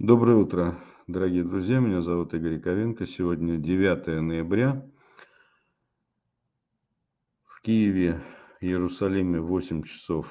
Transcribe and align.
Доброе 0.00 0.36
утро, 0.36 0.78
дорогие 1.08 1.42
друзья. 1.42 1.80
Меня 1.80 2.02
зовут 2.02 2.32
Игорь 2.32 2.52
Яковенко. 2.52 3.04
Сегодня 3.04 3.56
9 3.56 4.22
ноября. 4.22 4.88
В 7.44 7.60
Киеве, 7.62 8.22
Иерусалиме 8.60 9.40
8 9.40 9.82
часов 9.82 10.28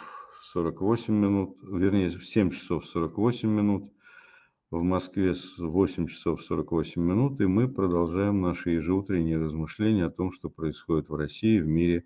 48 0.54 1.14
минут, 1.14 1.58
вернее, 1.64 2.12
7 2.12 2.52
часов 2.52 2.86
48 2.86 3.50
минут. 3.50 3.92
В 4.72 4.84
Москве 4.84 5.36
8 5.58 6.08
часов 6.08 6.42
48 6.44 7.02
минут. 7.02 7.42
И 7.42 7.46
мы 7.46 7.68
продолжаем 7.68 8.40
наши 8.40 8.70
ежеутренние 8.70 9.38
размышления 9.38 10.06
о 10.06 10.10
том, 10.10 10.32
что 10.32 10.50
происходит 10.50 11.10
в 11.10 11.16
России, 11.16 11.60
в 11.60 11.68
мире 11.68 12.06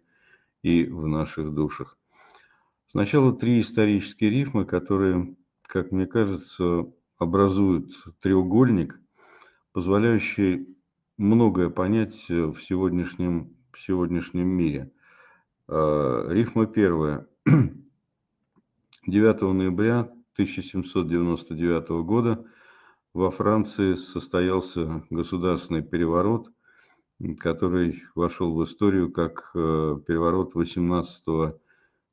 и 0.63 0.85
в 0.85 1.05
наших 1.05 1.53
душах. 1.53 1.95
Сначала 2.87 3.37
три 3.37 3.61
исторические 3.61 4.31
рифмы, 4.31 4.65
которые, 4.65 5.35
как 5.61 5.91
мне 5.91 6.07
кажется, 6.07 6.91
образуют 7.21 7.91
треугольник, 8.19 8.99
позволяющий 9.73 10.75
многое 11.17 11.69
понять 11.69 12.27
в 12.27 12.57
сегодняшнем, 12.57 13.55
в 13.71 13.79
сегодняшнем 13.79 14.47
мире. 14.47 14.91
А, 15.67 16.27
рифма 16.29 16.65
первая. 16.65 17.27
9 17.45 19.41
ноября 19.53 19.99
1799 20.33 21.89
года 22.03 22.43
во 23.13 23.29
Франции 23.29 23.93
состоялся 23.93 25.05
государственный 25.11 25.83
переворот, 25.83 26.51
который 27.39 28.01
вошел 28.15 28.55
в 28.55 28.63
историю 28.63 29.11
как 29.11 29.51
э, 29.53 29.99
переворот 30.07 30.55
18 30.55 31.53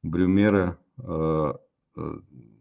Брюмера, 0.03 0.79
э, 0.99 1.55
э, 1.97 1.99
Э, 1.99 2.03
э, 2.03 2.58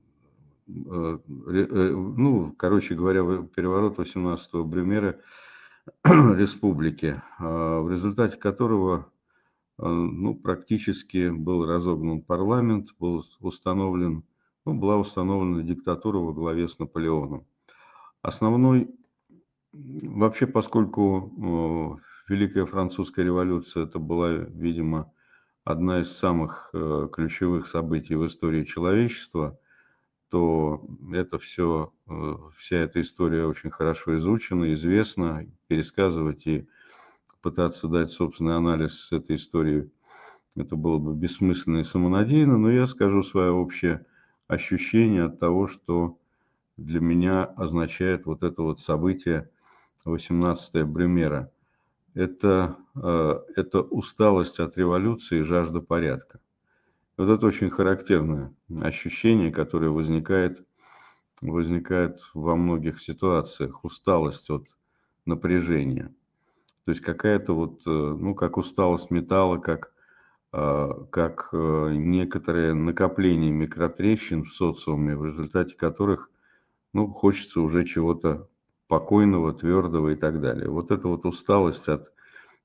ну, 0.67 2.53
короче 2.57 2.95
говоря, 2.95 3.21
переворот 3.55 3.97
18-го 3.97 4.65
Брюмера 4.65 5.19
республики, 6.03 7.21
а, 7.39 7.79
в 7.79 7.89
результате 7.89 8.37
которого 8.37 9.09
э, 9.79 9.87
ну, 9.87 10.35
практически 10.35 11.29
был 11.29 11.65
разогнан 11.65 12.21
парламент, 12.21 12.89
был 12.99 13.23
установлен, 13.39 14.23
ну, 14.65 14.73
была 14.73 14.97
установлена 14.97 15.63
диктатура 15.63 16.17
во 16.17 16.33
главе 16.33 16.67
с 16.67 16.77
Наполеоном. 16.79 17.45
Основной, 18.21 18.89
вообще, 19.71 20.47
поскольку 20.47 22.01
Великая 22.27 22.65
Французская 22.65 23.23
революция 23.23 23.85
это 23.85 23.99
была, 23.99 24.31
видимо, 24.31 25.13
одна 25.63 26.01
из 26.01 26.11
самых 26.11 26.69
ключевых 27.13 27.67
событий 27.67 28.15
в 28.15 28.25
истории 28.27 28.65
человечества– 28.65 29.57
то 30.29 30.85
это 31.13 31.39
все, 31.39 31.93
э, 32.07 32.33
вся 32.57 32.77
эта 32.77 33.01
история 33.01 33.45
очень 33.45 33.71
хорошо 33.71 34.17
изучена, 34.17 34.73
известна. 34.73 35.45
Пересказывать 35.67 36.47
и 36.47 36.67
пытаться 37.41 37.87
дать 37.87 38.11
собственный 38.11 38.55
анализ 38.55 39.11
этой 39.11 39.37
истории, 39.37 39.89
это 40.55 40.75
было 40.75 40.97
бы 40.97 41.13
бессмысленно 41.15 41.79
и 41.79 41.83
самонадеянно, 41.83 42.57
но 42.57 42.71
я 42.71 42.87
скажу 42.87 43.23
свое 43.23 43.51
общее 43.51 44.05
ощущение 44.47 45.25
от 45.25 45.39
того, 45.39 45.67
что 45.67 46.17
для 46.77 46.99
меня 46.99 47.43
означает 47.43 48.25
вот 48.25 48.43
это 48.43 48.61
вот 48.61 48.79
событие 48.79 49.49
18 50.05 50.83
Брюмера. 50.83 51.51
Это, 52.13 52.77
э, 52.95 53.39
это 53.55 53.81
усталость 53.81 54.59
от 54.59 54.77
революции 54.77 55.39
и 55.39 55.43
жажда 55.43 55.81
порядка. 55.81 56.39
Вот 57.17 57.29
это 57.29 57.47
очень 57.47 57.71
характерное 57.71 58.53
ощущение, 58.79 59.51
которое 59.51 59.89
возникает, 59.89 60.63
возникает 61.41 62.19
во 62.35 62.55
многих 62.55 62.99
ситуациях. 62.99 63.83
Усталость 63.83 64.51
от 64.51 64.67
напряжения. 65.25 66.13
То 66.85 66.91
есть 66.91 67.01
какая-то 67.01 67.53
вот, 67.53 67.81
э, 67.87 67.89
ну, 67.89 68.35
как 68.35 68.57
усталость 68.57 69.09
металла, 69.09 69.57
как, 69.57 69.93
э, 70.53 70.89
как 71.09 71.49
э, 71.53 71.93
некоторое 71.95 72.75
накопление 72.75 73.51
микротрещин 73.51 74.43
в 74.43 74.53
социуме, 74.53 75.17
в 75.17 75.25
результате 75.25 75.75
которых, 75.75 76.29
ну, 76.93 77.07
хочется 77.07 77.61
уже 77.61 77.83
чего-то 77.83 78.47
покойного, 78.87 79.53
твердого 79.53 80.09
и 80.09 80.15
так 80.15 80.39
далее. 80.39 80.69
Вот 80.69 80.91
эта 80.91 81.07
вот 81.07 81.25
усталость 81.25 81.87
от 81.89 82.13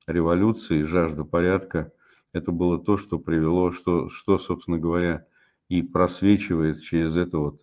революции, 0.06 0.82
жажда 0.82 1.24
порядка– 1.24 1.90
это 2.32 2.52
было 2.52 2.78
то, 2.78 2.96
что 2.96 3.18
привело, 3.18 3.72
что, 3.72 4.08
что, 4.08 4.38
собственно 4.38 4.78
говоря, 4.78 5.26
и 5.68 5.82
просвечивает 5.82 6.80
через 6.82 7.16
это 7.16 7.38
вот 7.38 7.60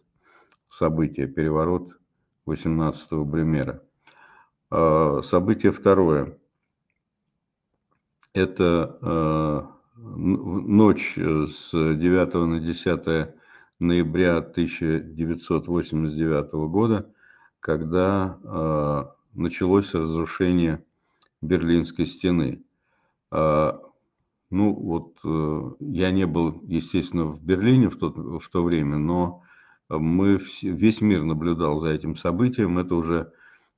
событие, 0.69 1.27
переворот 1.27 1.97
18-го 2.45 3.25
Брюмера. 3.25 3.83
А, 4.69 5.21
событие 5.23 5.71
второе. 5.71 6.37
Это 8.33 8.99
а, 9.01 9.71
ночь 9.95 11.17
с 11.17 11.71
9 11.71 12.33
на 12.33 12.59
10 12.59 13.29
ноября 13.79 14.37
1989 14.37 16.51
года, 16.69 17.11
когда 17.59 18.39
а, 18.43 19.15
началось 19.33 19.93
разрушение 19.93 20.83
Берлинской 21.41 22.05
стены. 22.05 22.63
Ну, 24.51 24.73
вот 24.73 25.17
э, 25.23 25.71
я 25.79 26.11
не 26.11 26.25
был, 26.25 26.59
естественно, 26.65 27.25
в 27.25 27.43
Берлине 27.43 27.89
в, 27.89 27.97
тот, 27.97 28.17
в 28.17 28.49
то 28.49 28.63
время, 28.63 28.97
но 28.97 29.43
мы, 29.89 30.39
весь 30.63 31.01
мир 31.01 31.23
наблюдал 31.23 31.79
за 31.79 31.89
этим 31.89 32.15
событием. 32.15 32.79
Это 32.79 32.95
уже 32.95 33.31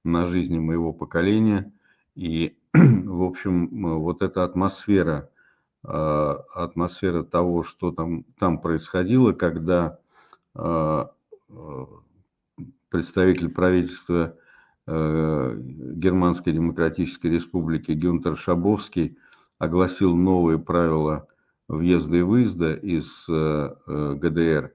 на 0.06 0.28
жизни 0.28 0.60
моего 0.60 0.94
поколения. 0.94 1.74
И, 2.16 2.58
в 2.74 3.24
общем, 3.24 4.00
вот 4.00 4.22
эта 4.22 4.46
атмосфера, 4.46 5.30
э, 5.84 5.90
атмосфера 6.56 7.24
того, 7.24 7.64
что 7.64 7.92
там, 7.92 8.24
там 8.40 8.62
происходило, 8.62 9.34
когда 9.34 10.00
э, 10.56 11.06
представитель 12.90 13.50
правительства 13.50 14.38
Германской 14.88 16.54
Демократической 16.54 17.28
Республики 17.28 17.92
Гюнтер 17.92 18.38
Шабовский– 18.38 19.18
огласил 19.62 20.16
новые 20.16 20.58
правила 20.58 21.28
въезда 21.68 22.18
и 22.18 22.22
выезда 22.24 22.74
из 22.74 23.28
э, 23.30 23.76
э, 23.86 24.16
ГДР, 24.16 24.74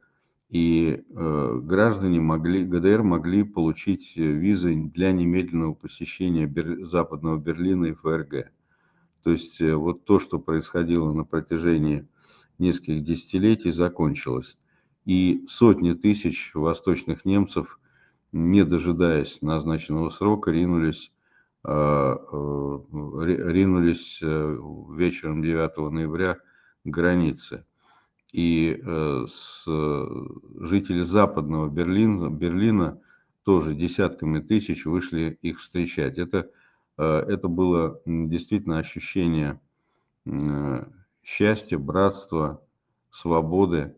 и 0.48 1.02
э, 1.08 1.60
граждане 1.64 2.20
могли, 2.20 2.64
ГДР 2.64 3.02
могли 3.02 3.42
получить 3.42 4.14
визы 4.14 4.76
для 4.76 5.10
немедленного 5.10 5.74
посещения 5.74 6.48
Западного 6.84 7.36
Берлина 7.36 7.86
и 7.86 7.94
ФРГ. 7.94 8.52
То 9.24 9.32
есть 9.32 9.60
вот 9.60 10.04
то, 10.04 10.20
что 10.20 10.38
происходило 10.38 11.12
на 11.12 11.24
протяжении 11.24 12.06
нескольких 12.60 13.02
десятилетий, 13.02 13.72
закончилось. 13.72 14.56
И 15.04 15.44
сотни 15.48 15.94
тысяч 15.94 16.52
восточных 16.54 17.24
немцев, 17.24 17.80
не 18.30 18.64
дожидаясь 18.64 19.42
назначенного 19.42 20.10
срока, 20.10 20.52
ринулись 20.52 21.10
ринулись 23.24 24.20
э, 24.22 24.58
вечером 24.94 25.42
9 25.42 25.92
ноября 25.92 26.34
к 26.34 26.40
границе. 26.84 27.64
И 28.32 28.80
с, 29.28 29.64
жители 29.64 31.00
западного 31.00 31.68
Берлина, 31.68 32.28
Берлина 32.28 33.00
тоже 33.44 33.74
десятками 33.74 34.40
тысяч 34.40 34.84
вышли 34.84 35.38
их 35.40 35.60
встречать. 35.60 36.18
Это, 36.18 36.50
это 36.96 37.48
было 37.48 38.02
действительно 38.04 38.78
ощущение 38.78 39.58
счастья, 41.22 41.78
братства, 41.78 42.60
свободы. 43.10 43.94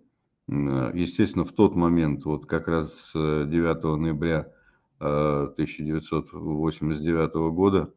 Естественно, 0.47 1.45
в 1.45 1.53
тот 1.53 1.75
момент, 1.75 2.25
вот 2.25 2.47
как 2.47 2.69
раз 2.69 3.11
9 3.15 3.99
ноября 3.99 4.53
1989 4.99 7.35
года 7.53 7.93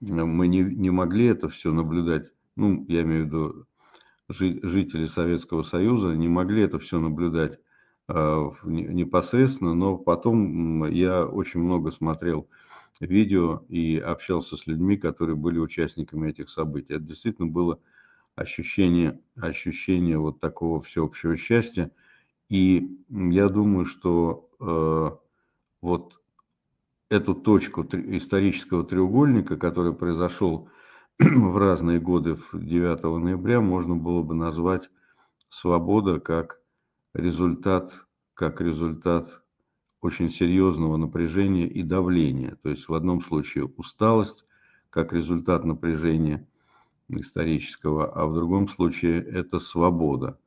мы 0.00 0.48
не, 0.48 0.62
не 0.62 0.90
могли 0.90 1.26
это 1.26 1.48
все 1.48 1.72
наблюдать, 1.72 2.32
ну, 2.56 2.84
я 2.88 3.02
имею 3.02 3.24
в 3.24 3.26
виду 3.26 3.66
жители 4.28 5.06
Советского 5.06 5.62
Союза, 5.62 6.14
не 6.14 6.28
могли 6.28 6.62
это 6.62 6.78
все 6.78 6.98
наблюдать 6.98 7.58
э, 8.08 8.50
непосредственно, 8.64 9.74
но 9.74 9.98
потом 9.98 10.86
я 10.86 11.26
очень 11.26 11.60
много 11.60 11.90
смотрел 11.90 12.48
видео 13.00 13.64
и 13.68 13.98
общался 13.98 14.56
с 14.56 14.66
людьми, 14.66 14.96
которые 14.96 15.36
были 15.36 15.58
участниками 15.58 16.30
этих 16.30 16.50
событий. 16.50 16.94
Это 16.94 17.04
действительно 17.04 17.48
было 17.48 17.80
ощущение, 18.36 19.20
ощущение 19.36 20.18
вот 20.18 20.40
такого 20.40 20.80
всеобщего 20.80 21.36
счастья. 21.36 21.90
И 22.48 22.98
я 23.08 23.48
думаю, 23.48 23.86
что 23.86 24.48
э, 24.60 25.10
вот 25.80 26.14
эту 27.08 27.34
точку 27.34 27.82
исторического 27.82 28.84
треугольника, 28.84 29.56
который 29.56 29.92
произошел 29.92 30.68
в 31.18 31.56
разные 31.56 32.00
годы 32.00 32.34
в 32.34 32.50
9 32.54 33.02
ноября, 33.22 33.60
можно 33.60 33.96
было 33.96 34.22
бы 34.22 34.34
назвать 34.34 34.90
свобода 35.48 36.20
как 36.20 36.60
результат, 37.14 37.92
как 38.34 38.60
результат 38.60 39.42
очень 40.00 40.30
серьезного 40.30 40.96
напряжения 40.96 41.66
и 41.66 41.82
давления. 41.82 42.56
То 42.62 42.70
есть 42.70 42.88
в 42.88 42.94
одном 42.94 43.20
случае 43.20 43.66
усталость 43.66 44.44
как 44.88 45.12
результат 45.12 45.64
напряжения 45.64 46.46
исторического, 47.08 48.10
а 48.10 48.26
в 48.26 48.34
другом 48.34 48.68
случае 48.68 49.22
это 49.22 49.58
свобода, 49.58 50.38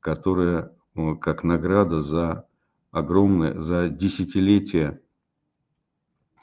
которая 0.00 0.72
э, 0.96 1.14
как 1.16 1.44
награда 1.44 2.00
за 2.00 2.46
огромное, 2.90 3.58
за 3.60 3.88
десятилетия, 3.88 5.00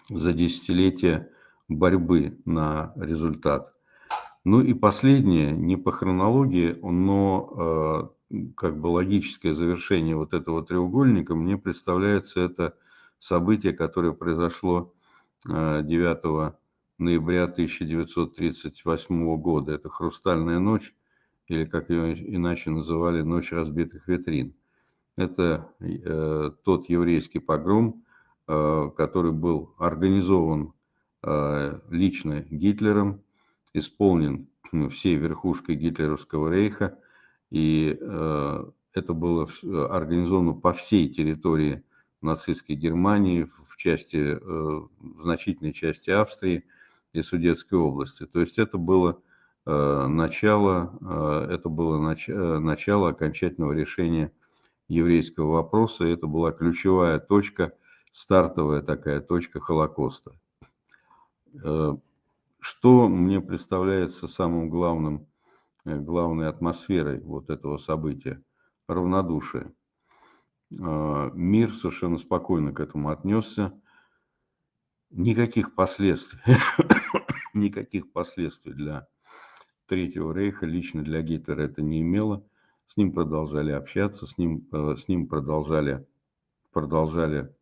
за 0.09 0.33
десятилетия 0.33 1.31
борьбы 1.67 2.39
на 2.45 2.93
результат. 2.95 3.73
Ну 4.43 4.61
и 4.61 4.73
последнее, 4.73 5.51
не 5.51 5.75
по 5.75 5.91
хронологии, 5.91 6.77
но 6.81 8.11
э, 8.31 8.47
как 8.55 8.79
бы 8.79 8.87
логическое 8.87 9.53
завершение 9.53 10.15
вот 10.15 10.33
этого 10.33 10.65
треугольника, 10.65 11.35
мне 11.35 11.57
представляется 11.57 12.39
это 12.39 12.77
событие, 13.19 13.73
которое 13.73 14.13
произошло 14.13 14.93
9 15.45 15.89
э, 15.91 16.53
ноября 16.97 17.43
1938 17.43 19.37
года. 19.37 19.73
Это 19.73 19.89
«Хрустальная 19.89 20.59
ночь», 20.59 20.93
или 21.47 21.65
как 21.65 21.89
ее 21.89 22.13
иначе 22.35 22.69
называли 22.69 23.21
«Ночь 23.21 23.51
разбитых 23.51 24.07
витрин». 24.07 24.55
Это 25.17 25.73
э, 25.79 26.51
тот 26.63 26.89
еврейский 26.89 27.39
погром, 27.39 28.03
э, 28.47 28.91
который 28.95 29.31
был 29.31 29.73
организован 29.79 30.73
э, 31.23 31.79
лично 31.89 32.41
Гитлером, 32.51 33.23
исполнен 33.73 34.47
всей 34.91 35.15
верхушкой 35.15 35.75
гитлеровского 35.75 36.49
рейха, 36.49 36.99
и 37.49 37.97
это 38.93 39.13
было 39.13 39.47
организовано 39.89 40.51
по 40.51 40.73
всей 40.73 41.07
территории 41.07 41.81
нацистской 42.21 42.75
Германии, 42.75 43.49
в 43.69 43.77
части, 43.77 44.37
в 44.41 44.89
значительной 45.21 45.71
части 45.71 46.09
Австрии 46.09 46.65
и 47.13 47.21
Судетской 47.21 47.79
области. 47.79 48.25
То 48.25 48.41
есть 48.41 48.59
это 48.59 48.77
было 48.77 49.21
начало, 49.65 51.47
это 51.49 51.69
было 51.69 51.97
начало 52.59 53.09
окончательного 53.11 53.71
решения 53.71 54.33
еврейского 54.87 55.53
вопроса, 55.53 56.05
и 56.05 56.13
это 56.13 56.27
была 56.27 56.51
ключевая 56.51 57.19
точка, 57.19 57.73
стартовая 58.11 58.81
такая 58.81 59.21
точка 59.21 59.59
Холокоста. 59.59 60.31
Что 62.69 63.07
мне 63.07 63.39
представляется 63.39 64.27
самым 64.27 64.69
главным, 64.69 65.27
э, 65.85 65.97
главной 65.97 66.49
атмосферой 66.49 67.21
вот 67.21 67.49
этого 67.49 67.77
события? 67.77 68.43
Равнодушие. 68.87 69.73
А, 70.79 71.31
мир 71.33 71.73
совершенно 71.73 72.17
спокойно 72.17 72.73
к 72.73 72.79
этому 72.81 73.09
отнесся. 73.09 73.79
Никаких 75.11 75.75
последствий, 75.75 76.41
никаких 77.53 78.11
последствий 78.11 78.73
для 78.73 79.07
Третьего 79.85 80.33
Рейха, 80.33 80.65
лично 80.65 81.03
для 81.03 81.21
Гитлера 81.21 81.61
это 81.61 81.81
не 81.81 82.01
имело. 82.01 82.45
С 82.87 82.95
ним 82.95 83.11
продолжали 83.11 83.71
общаться, 83.71 84.25
с 84.25 84.37
ним, 84.37 84.65
э, 84.71 84.95
с 84.97 85.07
ним 85.07 85.27
продолжали, 85.27 86.05
продолжали 86.71 87.53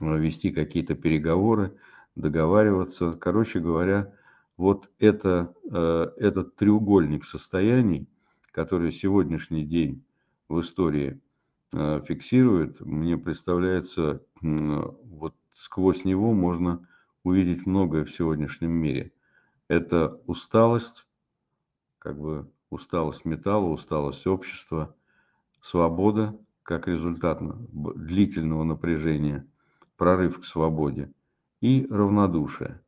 э, 0.00 0.18
вести 0.18 0.50
какие-то 0.52 0.94
переговоры 0.94 1.76
договариваться. 2.14 3.12
Короче 3.12 3.58
говоря, 3.58 4.14
вот 4.56 4.90
это, 4.98 5.54
э, 5.70 6.12
этот 6.16 6.54
треугольник 6.56 7.24
состояний, 7.24 8.08
который 8.52 8.92
сегодняшний 8.92 9.64
день 9.66 10.02
в 10.48 10.60
истории 10.60 11.20
фиксирует, 11.72 12.80
мне 12.80 13.18
представляется, 13.18 14.22
вот 14.40 15.34
сквозь 15.52 16.04
него 16.04 16.32
можно 16.32 16.86
увидеть 17.24 17.66
многое 17.66 18.04
в 18.04 18.10
сегодняшнем 18.10 18.70
мире. 18.70 19.12
Это 19.68 20.20
усталость, 20.26 21.06
как 21.98 22.18
бы 22.18 22.48
усталость 22.70 23.24
металла, 23.24 23.70
усталость 23.70 24.26
общества, 24.26 24.94
свобода 25.60 26.38
как 26.62 26.88
результат 26.88 27.40
длительного 27.42 28.64
напряжения, 28.64 29.46
прорыв 29.96 30.40
к 30.40 30.44
свободе– 30.44 31.12
и 31.60 31.86
равнодушие, 31.90 32.80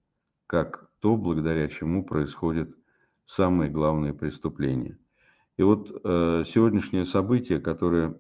как 0.47 0.91
то, 1.01 1.17
благодаря 1.17 1.69
чему 1.69 2.05
происходят 2.05 2.71
самые 3.25 3.71
главные 3.71 4.15
преступления. 4.15 4.99
И 5.57 5.63
вот 5.63 5.91
э, 5.91 6.45
сегодняшнее 6.47 7.05
событие, 7.05 7.61
которое, 7.61 8.17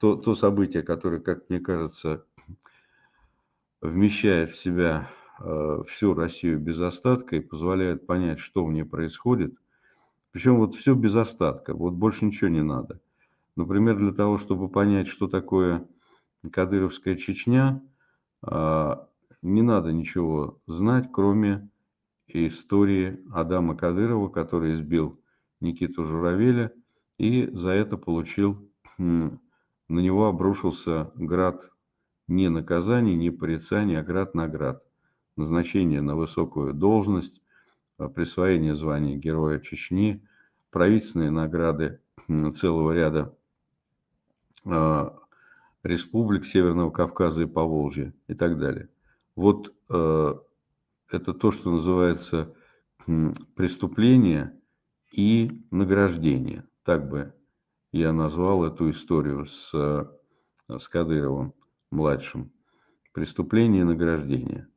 то, 0.00 0.16
то 0.16 0.34
событие, 0.34 0.82
которое, 0.82 1.20
как 1.20 1.48
мне 1.48 1.60
кажется, 1.60 2.24
вмещает 3.80 4.50
в 4.50 4.56
себя 4.56 5.08
э, 5.38 5.82
всю 5.86 6.14
Россию 6.14 6.58
без 6.58 6.80
остатка 6.80 7.36
и 7.36 7.40
позволяет 7.40 8.06
понять, 8.06 8.40
что 8.40 8.64
в 8.64 8.72
ней 8.72 8.84
происходит. 8.84 9.54
Причем 10.34 10.56
вот 10.56 10.74
все 10.74 10.96
без 10.96 11.14
остатка, 11.14 11.74
вот 11.74 11.92
больше 11.92 12.24
ничего 12.24 12.50
не 12.50 12.62
надо. 12.64 13.00
Например, 13.54 13.96
для 13.96 14.10
того, 14.10 14.36
чтобы 14.36 14.68
понять, 14.68 15.06
что 15.06 15.28
такое 15.28 15.86
Кадыровская 16.50 17.14
Чечня, 17.14 17.80
э, 18.44 18.96
не 19.42 19.62
надо 19.62 19.92
ничего 19.92 20.58
знать, 20.66 21.08
кроме 21.12 21.70
истории 22.26 23.20
Адама 23.32 23.76
Кадырова, 23.76 24.28
который 24.28 24.74
избил 24.74 25.20
Никиту 25.60 26.04
Журавеля 26.04 26.72
и 27.16 27.48
за 27.52 27.70
это 27.70 27.96
получил, 27.96 28.68
на 28.98 29.38
него 29.88 30.26
обрушился 30.26 31.12
град 31.14 31.70
не 32.26 32.48
наказаний, 32.48 33.14
не 33.14 33.30
порицаний, 33.30 34.00
а 34.00 34.02
град 34.02 34.34
наград. 34.34 34.82
Назначение 35.36 36.00
на 36.00 36.16
высокую 36.16 36.74
должность, 36.74 37.40
а, 37.40 37.43
присвоение 37.96 38.74
звания 38.74 39.16
Героя 39.16 39.60
Чечни, 39.60 40.26
правительственные 40.70 41.30
награды 41.30 42.00
целого 42.54 42.92
ряда 42.92 43.36
а, 44.66 45.16
республик 45.84 46.46
Северного 46.46 46.90
Кавказа 46.90 47.42
и 47.42 47.46
Поволжья 47.46 48.12
и 48.26 48.34
так 48.34 48.58
далее. 48.58 48.88
Вот 49.36 49.74
э, 49.90 50.34
это 51.08 51.34
то, 51.34 51.52
что 51.52 51.70
называется 51.70 52.54
преступление 53.54 54.58
и 55.12 55.62
награждение. 55.70 56.64
Так 56.84 57.08
бы 57.08 57.34
я 57.92 58.12
назвал 58.12 58.64
эту 58.64 58.90
историю 58.90 59.46
с, 59.46 59.70
э, 59.74 60.06
с 60.78 60.88
Кадыровым 60.88 61.52
младшим. 61.90 62.50
Преступление 63.12 63.82
и 63.82 63.84
награждение. 63.84 64.68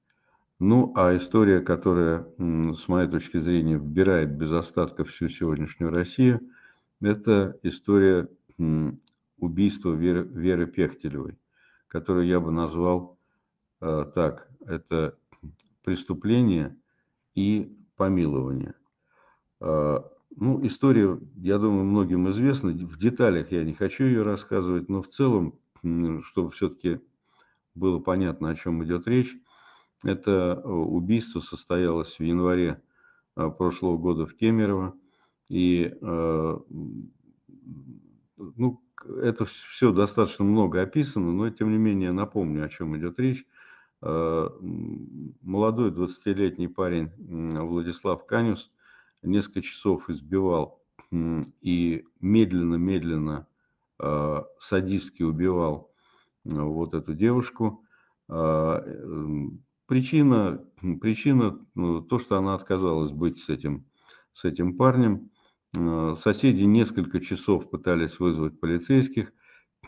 Ну, 0.59 0.91
а 0.95 1.15
история, 1.15 1.61
которая, 1.61 2.27
с 2.39 2.87
моей 2.87 3.09
точки 3.09 3.37
зрения, 3.37 3.77
вбирает 3.77 4.35
без 4.35 4.51
остатка 4.51 5.03
всю 5.05 5.29
сегодняшнюю 5.29 5.91
Россию, 5.91 6.41
это 6.99 7.59
история 7.61 8.27
убийства 9.37 9.93
Веры, 9.93 10.23
Веры 10.23 10.65
Пехтелевой, 10.65 11.37
которую 11.87 12.25
я 12.25 12.39
бы 12.39 12.51
назвал 12.51 13.17
Э, 13.79 14.05
так, 14.13 14.49
это 14.65 15.17
преступление 15.83 16.75
и 17.35 17.75
помилование. 17.95 18.73
Э, 19.59 19.99
ну, 20.35 20.65
история, 20.65 21.19
я 21.35 21.57
думаю, 21.57 21.85
многим 21.85 22.29
известна. 22.31 22.71
В 22.71 22.97
деталях 22.97 23.51
я 23.51 23.63
не 23.63 23.73
хочу 23.73 24.05
ее 24.05 24.23
рассказывать, 24.23 24.89
но 24.89 25.01
в 25.01 25.09
целом, 25.09 25.59
чтобы 26.23 26.51
все-таки 26.51 26.99
было 27.75 27.99
понятно, 27.99 28.49
о 28.49 28.55
чем 28.55 28.83
идет 28.83 29.07
речь, 29.07 29.35
это 30.03 30.61
э, 30.63 30.67
убийство 30.67 31.41
состоялось 31.41 32.19
в 32.19 32.23
январе 32.23 32.81
прошлого 33.35 33.97
года 33.97 34.25
в 34.25 34.35
Кемерово. 34.35 34.95
И 35.47 35.93
ну, 36.01 36.65
это 39.21 39.45
все 39.45 39.91
достаточно 39.91 40.45
много 40.45 40.81
описано, 40.81 41.31
но 41.31 41.49
тем 41.49 41.71
не 41.71 41.77
менее 41.77 42.11
напомню, 42.11 42.65
о 42.65 42.69
чем 42.69 42.97
идет 42.97 43.19
речь. 43.19 43.45
Э, 44.01 44.49
молодой 45.41 45.91
20-летний 45.91 46.67
парень 46.67 47.11
Владислав 47.17 48.25
Канюс 48.25 48.71
несколько 49.23 49.61
часов 49.61 50.09
избивал 50.09 50.83
и 51.11 52.05
медленно-медленно 52.19 53.47
э, 53.99 54.43
садистски 54.59 55.23
убивал 55.23 55.91
э, 56.45 56.59
вот 56.59 56.93
эту 56.93 57.13
девушку. 57.13 57.83
Причина, 59.87 60.63
причина 61.01 61.59
ну, 61.73 62.01
то, 62.01 62.19
что 62.19 62.37
она 62.37 62.55
отказалась 62.55 63.11
быть 63.11 63.37
с 63.39 63.49
этим, 63.49 63.85
с 64.33 64.43
этим 64.43 64.75
парнем. 64.75 65.31
Соседи 66.17 66.63
несколько 66.63 67.19
часов 67.21 67.69
пытались 67.69 68.19
вызвать 68.19 68.59
полицейских, 68.59 69.31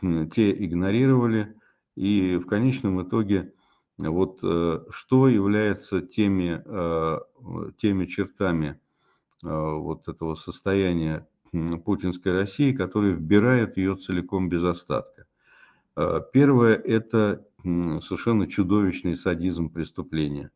те 0.02 0.52
игнорировали, 0.52 1.56
и 1.96 2.38
в 2.38 2.46
конечном 2.46 3.02
итоге 3.06 3.54
вот 3.98 4.40
э, 4.44 4.86
что 4.90 5.28
является 5.28 6.02
теми, 6.02 6.62
э, 6.64 7.20
теми 7.78 8.06
чертами 8.06 8.80
э, 9.44 9.50
вот 9.50 10.08
этого 10.08 10.36
состояния 10.36 11.28
путинской 11.84 12.32
России, 12.32 12.72
которые 12.72 13.16
вбирают 13.16 13.76
ее 13.76 13.96
целиком 13.96 14.48
без 14.48 14.64
остатка? 14.64 15.26
Первое– 16.32 16.76
это 16.86 17.46
совершенно 17.64 18.48
чудовищный 18.48 19.16
садизм 19.16 19.70
преступления. 19.70 20.52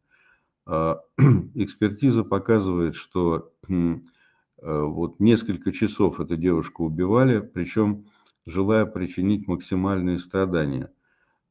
А, 0.66 1.02
экспертиза 1.56 2.24
показывает, 2.24 2.96
что 2.96 3.52
э, 3.68 3.96
вот 4.58 5.20
несколько 5.20 5.72
часов 5.72 6.20
эту 6.20 6.38
девушку 6.38 6.86
убивали, 6.86 7.40
причем 7.40 8.06
желая 8.46 8.86
причинить 8.86 9.48
максимальные 9.48 10.20
страдания. 10.20 10.92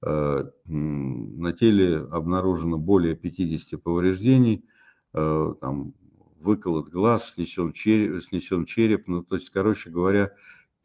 А, 0.04 0.50
на 0.64 1.52
теле 1.52 1.99
обнаружено 1.99 2.78
более 2.78 3.14
50 3.14 3.82
повреждений, 3.82 4.64
а, 5.12 5.54
там 5.61 5.94
выколот 6.40 6.88
глаз, 6.88 7.35
снесен 7.35 7.73
череп, 7.73 8.25
снесен 8.25 8.64
череп. 8.64 9.06
Ну, 9.09 9.23
то 9.23 9.37
есть, 9.37 9.50
короче 9.50 9.90
говоря, 9.90 10.32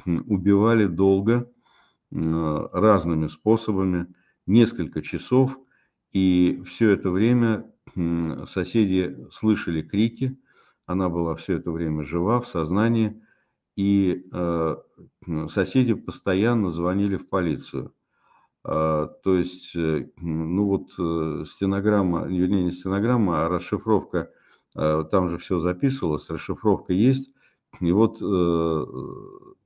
убивали 0.06 0.86
долго, 0.86 1.50
разными 2.12 3.28
способами, 3.28 4.08
несколько 4.48 5.02
часов, 5.02 5.58
и 6.12 6.62
все 6.66 6.90
это 6.90 7.12
время 7.12 7.72
соседи 8.48 9.16
слышали 9.32 9.82
крики, 9.82 10.40
она 10.86 11.10
была 11.10 11.36
все 11.36 11.58
это 11.58 11.72
время 11.72 12.04
жива, 12.04 12.40
в 12.40 12.48
сознании, 12.48 13.22
и 13.76 14.26
э, 14.34 14.76
соседи 15.50 15.94
постоянно 15.94 16.72
звонили 16.72 17.18
в 17.18 17.30
полицию. 17.30 17.94
А, 18.64 19.08
то 19.08 19.36
есть, 19.36 19.76
э, 19.76 20.10
ну 20.18 20.66
вот 20.66 20.90
э, 20.98 21.46
стенограмма, 21.48 22.26
вернее 22.26 22.64
не 22.64 22.72
стенограмма, 22.72 23.46
а 23.46 23.50
расшифровка, 23.50 24.32
там 24.74 25.30
же 25.30 25.40
все 25.40 25.60
записывалось, 25.60 26.30
расшифровка 26.30 26.94
есть, 26.94 27.32
и 27.80 27.92
вот 27.92 28.20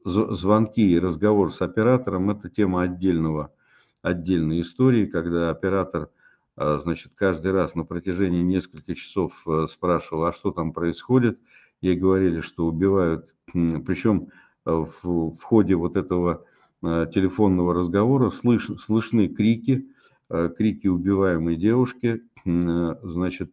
звонки 0.06 0.82
и 0.82 1.00
разговор 1.00 1.52
с 1.52 1.62
оператором– 1.62 2.30
это 2.32 2.50
тема 2.50 2.84
отдельного, 2.84 3.52
отдельной 4.02 4.62
истории, 4.62 5.06
когда 5.06 5.50
оператор– 5.50 6.10
а, 6.62 6.80
значит, 6.80 7.14
каждый 7.16 7.52
раз 7.54 7.76
на 7.76 7.86
протяжении 7.86 8.42
нескольких 8.42 8.98
часов 8.98 9.34
э, 9.48 9.68
спрашивал, 9.68 10.26
а 10.26 10.34
что 10.34 10.52
там 10.52 10.74
происходит. 10.74 11.40
Ей 11.82 11.96
говорили, 11.96 12.42
что 12.42 12.68
убивают, 12.68 13.34
причем 13.54 14.28
э, 14.66 14.72
в, 14.72 15.32
в 15.32 15.42
ходе 15.42 15.76
вот 15.76 15.96
этого 15.96 16.46
э, 16.84 17.08
телефонного 17.14 17.74
разговора 17.74 18.30
слыш, 18.30 18.70
слышны 18.78 19.28
крики, 19.28 19.88
крики 20.30 20.88
убиваемой 20.88 21.58
девушки, 21.58 22.24
значит, 22.46 23.52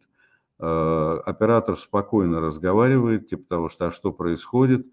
оператор 0.57 1.77
спокойно 1.77 2.39
разговаривает, 2.39 3.27
типа 3.27 3.43
того, 3.49 3.67
что 3.67 3.87
а 3.87 3.91
что 3.91 4.13
происходит, 4.13 4.87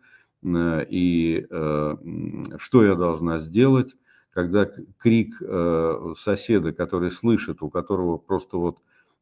и 0.44 1.46
что 1.48 2.84
я 2.84 2.96
должна 2.96 3.38
сделать, 3.38 3.94
когда 4.37 4.71
крик 4.99 5.35
э, 5.40 6.14
соседа, 6.19 6.75
который 6.75 7.11
слышит, 7.11 7.62
у 7.62 7.71
которого 7.71 8.19
просто 8.19 8.59
вот 8.59 8.76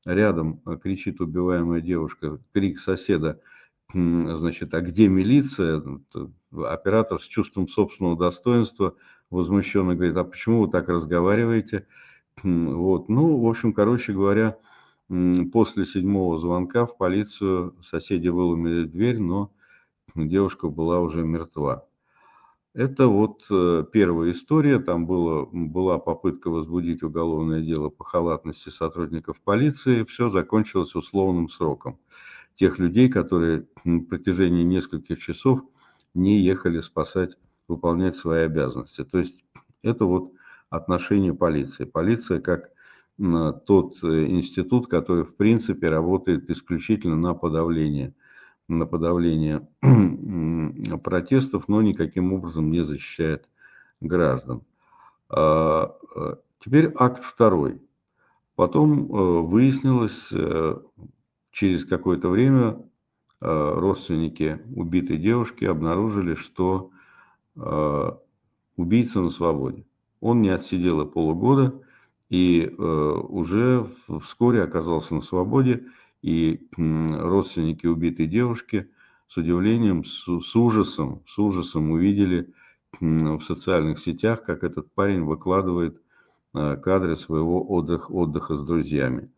рядом 0.05 0.61
э, 0.67 0.77
кричит 0.77 1.21
убиваемая 1.21 1.81
девушка, 1.81 2.41
крик 2.53 2.81
соседа, 2.81 3.41
значит, 3.93 4.75
а 4.75 4.81
где 4.81 5.07
милиция? 5.07 5.85
Оператор 6.53 7.21
с 7.21 7.27
чувством 7.27 7.69
собственного 7.69 8.19
достоинства 8.19 8.97
возмущенно 9.31 9.95
говорит, 9.95 10.17
а 10.17 10.25
почему 10.25 10.63
вы 10.63 10.69
так 10.69 10.89
разговариваете? 10.89 11.87
Вот, 12.43 13.09
ну, 13.09 13.39
в 13.39 13.49
общем, 13.49 13.73
короче 13.73 14.13
говоря, 14.13 14.59
после 15.53 15.87
седьмого 15.87 16.41
звонка 16.41 16.87
в 16.87 16.97
полицию 16.97 17.77
соседи 17.85 18.31
выломили 18.31 18.85
дверь, 18.85 19.21
но 19.21 19.53
девушка 20.17 20.69
была 20.69 20.99
уже 20.99 21.23
мертва. 21.23 21.87
Это 22.75 23.07
вот 23.07 23.45
э, 23.51 23.85
первая 23.93 24.33
история. 24.33 24.81
Там 24.81 25.07
было, 25.07 25.49
была 25.53 26.01
попытка 26.01 26.51
возбудить 26.51 27.05
уголовное 27.05 27.61
дело 27.61 27.89
по 27.89 28.03
халатности 28.03 28.69
сотрудников 28.69 29.41
полиции. 29.41 30.03
Все 30.03 30.29
закончилось 30.29 30.97
условным 30.97 31.49
сроком. 31.49 32.01
Тех 32.57 32.81
людей, 32.81 33.09
которые 33.09 33.69
на 33.85 34.03
протяжении 34.03 34.65
нескольких 34.65 35.21
часов 35.21 35.61
не 36.15 36.41
ехали 36.41 36.81
спасать, 36.81 37.37
выполнять 37.69 38.17
свои 38.17 38.43
обязанности. 38.43 39.05
То 39.05 39.19
есть 39.19 39.39
это 39.83 40.05
вот 40.05 40.33
отношение 40.69 41.33
полиции. 41.33 41.85
Полиция 41.85 42.41
как 42.41 42.71
тот 43.17 44.03
э, 44.03 44.27
институт, 44.27 44.89
который 44.89 45.23
в 45.23 45.37
принципе 45.37 45.87
работает 45.87 46.51
исключительно 46.51 47.15
на 47.15 47.35
подавление– 47.35 48.15
на 48.69 48.87
подавление 48.87 49.67
протестов, 51.03 51.69
но 51.69 51.83
никаким 51.83 52.33
образом 52.33 52.71
не 52.71 52.83
защищает 52.83 53.49
граждан. 54.01 54.63
А, 55.29 55.97
а, 56.15 56.39
теперь 56.61 56.93
акт 56.97 57.23
второй. 57.23 57.81
Потом 58.57 59.11
э, 59.13 59.41
выяснилось, 59.41 60.29
э, 60.33 60.77
через 61.51 61.85
какое-то 61.85 62.29
время 62.29 62.79
э, 63.41 63.73
родственники 63.77 64.61
убитой 64.75 65.19
девушки 65.19 65.65
обнаружили, 65.65 66.35
что 66.35 66.91
убийца 68.77 69.21
на 69.21 69.31
свободе. 69.31 69.87
Он 70.21 70.43
не 70.43 70.49
отсидел 70.49 71.03
и 71.03 71.07
полугода 71.09 71.81
и 72.29 72.67
уже 72.67 73.87
вскоре 74.23 74.65
оказался 74.65 75.15
на 75.15 75.23
свободе 75.23 75.87
и 76.25 76.59
родственники 76.79 77.87
убитой 77.87 78.27
девушки 78.27 78.89
с 79.29 79.37
удивлением, 79.37 80.05
с, 80.05 80.57
ужасом, 80.57 81.23
с 81.27 81.39
ужасом 81.39 81.91
увидели 81.91 82.51
в 82.99 83.43
социальных 83.43 83.99
сетях, 83.99 84.43
как 84.43 84.65
этот 84.65 84.91
парень 84.93 85.23
выкладывает 85.25 86.01
а, 86.57 86.77
кадры 86.77 87.19
своего 87.19 87.63
отдыха, 87.71 88.11
отдыха 88.11 88.57
с 88.57 88.65
друзьями. 88.65 89.31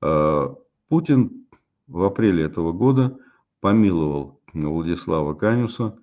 А, 0.00 0.54
Путин 0.88 1.46
в 1.88 2.02
апреле 2.02 2.44
этого 2.44 2.72
года 2.72 3.18
помиловал 3.60 4.40
Владислава 4.54 5.34
Канюса, 5.34 5.98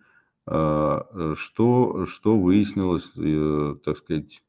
а, 0.46 1.34
что, 1.36 2.06
что 2.06 2.38
выяснилось, 2.38 3.12
э, 3.18 3.76
так 3.84 3.98
сказать, 3.98 4.44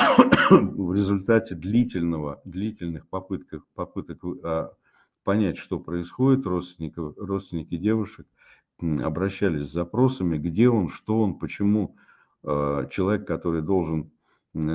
в 0.00 0.94
результате 0.94 1.54
длительного, 1.54 2.40
длительных 2.44 3.08
попыток, 3.08 3.64
попыток 3.74 4.18
а, 4.42 4.72
понять, 5.24 5.58
что 5.58 5.78
происходит, 5.78 6.46
родственники, 6.46 6.98
родственники 6.98 7.76
девушек 7.76 8.26
обращались 8.80 9.68
с 9.68 9.72
запросами, 9.72 10.38
где 10.38 10.68
он, 10.68 10.88
что 10.88 11.20
он, 11.20 11.38
почему 11.38 11.96
а, 12.42 12.86
человек, 12.86 13.26
который 13.26 13.62
должен 13.62 14.10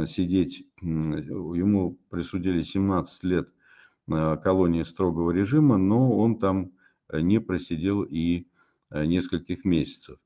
сидеть, 0.08 0.66
ему 0.82 1.98
присудили 2.10 2.62
17 2.62 3.24
лет 3.24 3.50
колонии 4.06 4.84
строгого 4.84 5.32
режима, 5.32 5.78
но 5.78 6.16
он 6.16 6.38
там 6.38 6.72
не 7.12 7.40
просидел 7.40 8.04
и 8.04 8.48
нескольких 8.92 9.66
месяцев, 9.66 10.20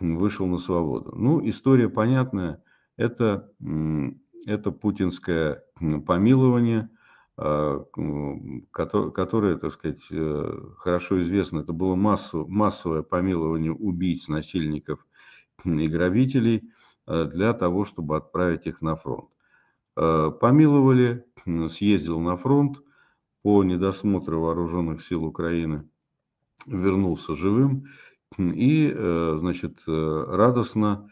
вышел 0.00 0.46
на 0.46 0.58
свободу. 0.58 1.14
Ну, 1.14 1.48
история 1.48 1.88
понятная, 1.88 2.62
это 2.98 3.50
это 4.48 4.70
путинское 4.70 5.62
помилование, 6.06 6.88
а, 7.36 7.84
которое, 8.72 9.56
так 9.56 9.72
сказать, 9.72 10.02
э, 10.10 10.60
хорошо 10.78 11.20
известно. 11.20 11.60
Это 11.60 11.72
было 11.72 11.94
массовое 11.94 13.02
помилование 13.02 13.72
убийц, 13.72 14.28
насильников 14.28 15.06
и 15.64 15.86
грабителей 15.86 16.70
э, 17.06 17.24
для 17.26 17.52
того, 17.52 17.84
чтобы 17.84 18.16
отправить 18.16 18.66
их 18.66 18.80
на 18.80 18.96
фронт. 18.96 19.28
Э, 19.96 20.30
помиловали, 20.40 21.26
съездил 21.68 22.20
на 22.20 22.36
фронт 22.36 22.82
по 23.42 23.62
недосмотру 23.62 24.40
вооруженных 24.40 25.04
сил 25.04 25.24
Украины, 25.24 25.88
вернулся 26.66 27.34
живым 27.34 27.86
и, 28.36 28.92
значит, 29.38 29.80
радостно 29.86 31.08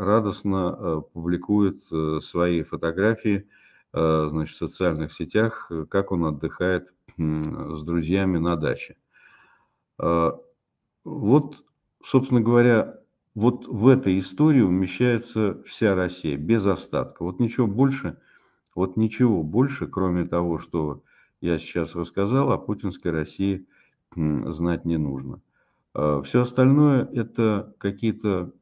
радостно 0.00 0.76
э, 0.78 1.00
публикует 1.12 1.80
э, 1.90 2.20
свои 2.22 2.62
фотографии 2.62 3.48
э, 3.92 4.28
значит, 4.30 4.54
в 4.54 4.58
социальных 4.58 5.12
сетях, 5.12 5.70
как 5.88 6.12
он 6.12 6.24
отдыхает 6.26 6.92
с 7.16 7.82
друзьями 7.82 8.38
на 8.38 8.56
даче. 8.56 8.96
Вот, 9.98 11.64
собственно 12.02 12.40
говоря, 12.40 13.00
вот 13.34 13.66
в 13.66 13.88
этой 13.88 14.18
истории 14.18 14.62
умещается 14.62 15.62
вся 15.64 15.94
Россия 15.94 16.38
без 16.38 16.64
остатка. 16.66 17.24
Вот 17.24 17.40
ничего 17.40 17.66
больше, 17.66 18.16
вот 18.74 18.96
ничего 18.96 19.42
больше, 19.42 19.86
кроме 19.86 20.24
того, 20.24 20.58
что 20.58 21.02
я 21.42 21.58
сейчас 21.58 21.94
рассказал, 21.94 22.52
о 22.52 22.58
путинской 22.58 23.10
России 23.10 23.66
знать 24.14 24.86
не 24.86 24.96
нужно. 24.96 25.42
А, 25.94 26.22
Все 26.22 26.42
остальное 26.42 27.04
это 27.12 27.74
какие-то 27.78 28.52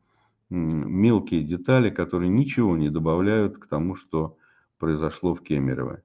мелкие 0.50 1.42
детали, 1.42 1.90
которые 1.90 2.30
ничего 2.30 2.76
не 2.76 2.88
добавляют 2.88 3.58
к 3.58 3.66
тому, 3.66 3.96
что 3.96 4.38
произошло 4.78 5.34
в 5.34 5.42
Кемерово. 5.42 6.02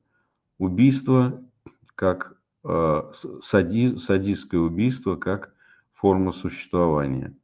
Убийство 0.58 1.42
как 1.96 2.38
а, 2.64 3.12
сади, 3.42 3.98
садистское 3.98 4.60
убийство 4.60 5.16
как 5.16 5.54
форма 5.94 6.34
существования. 6.34 7.36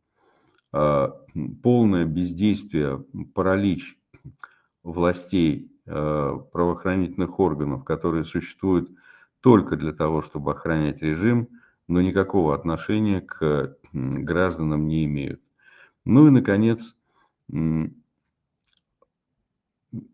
А, 0.71 1.15
полное 1.63 2.05
бездействие, 2.05 3.05
паралич 3.33 3.97
властей, 4.83 5.71
правоохранительных 5.85 7.39
органов, 7.39 7.83
которые 7.83 8.23
существуют 8.23 8.91
только 9.41 9.75
для 9.75 9.91
того, 9.91 10.21
чтобы 10.21 10.51
охранять 10.51 11.01
режим, 11.01 11.49
но 11.89 12.01
никакого 12.01 12.55
отношения 12.55 13.19
к 13.19 13.75
гражданам 13.91 14.87
не 14.87 15.05
имеют. 15.05 15.41
Ну 16.05 16.27
и, 16.27 16.29
наконец, 16.29 16.95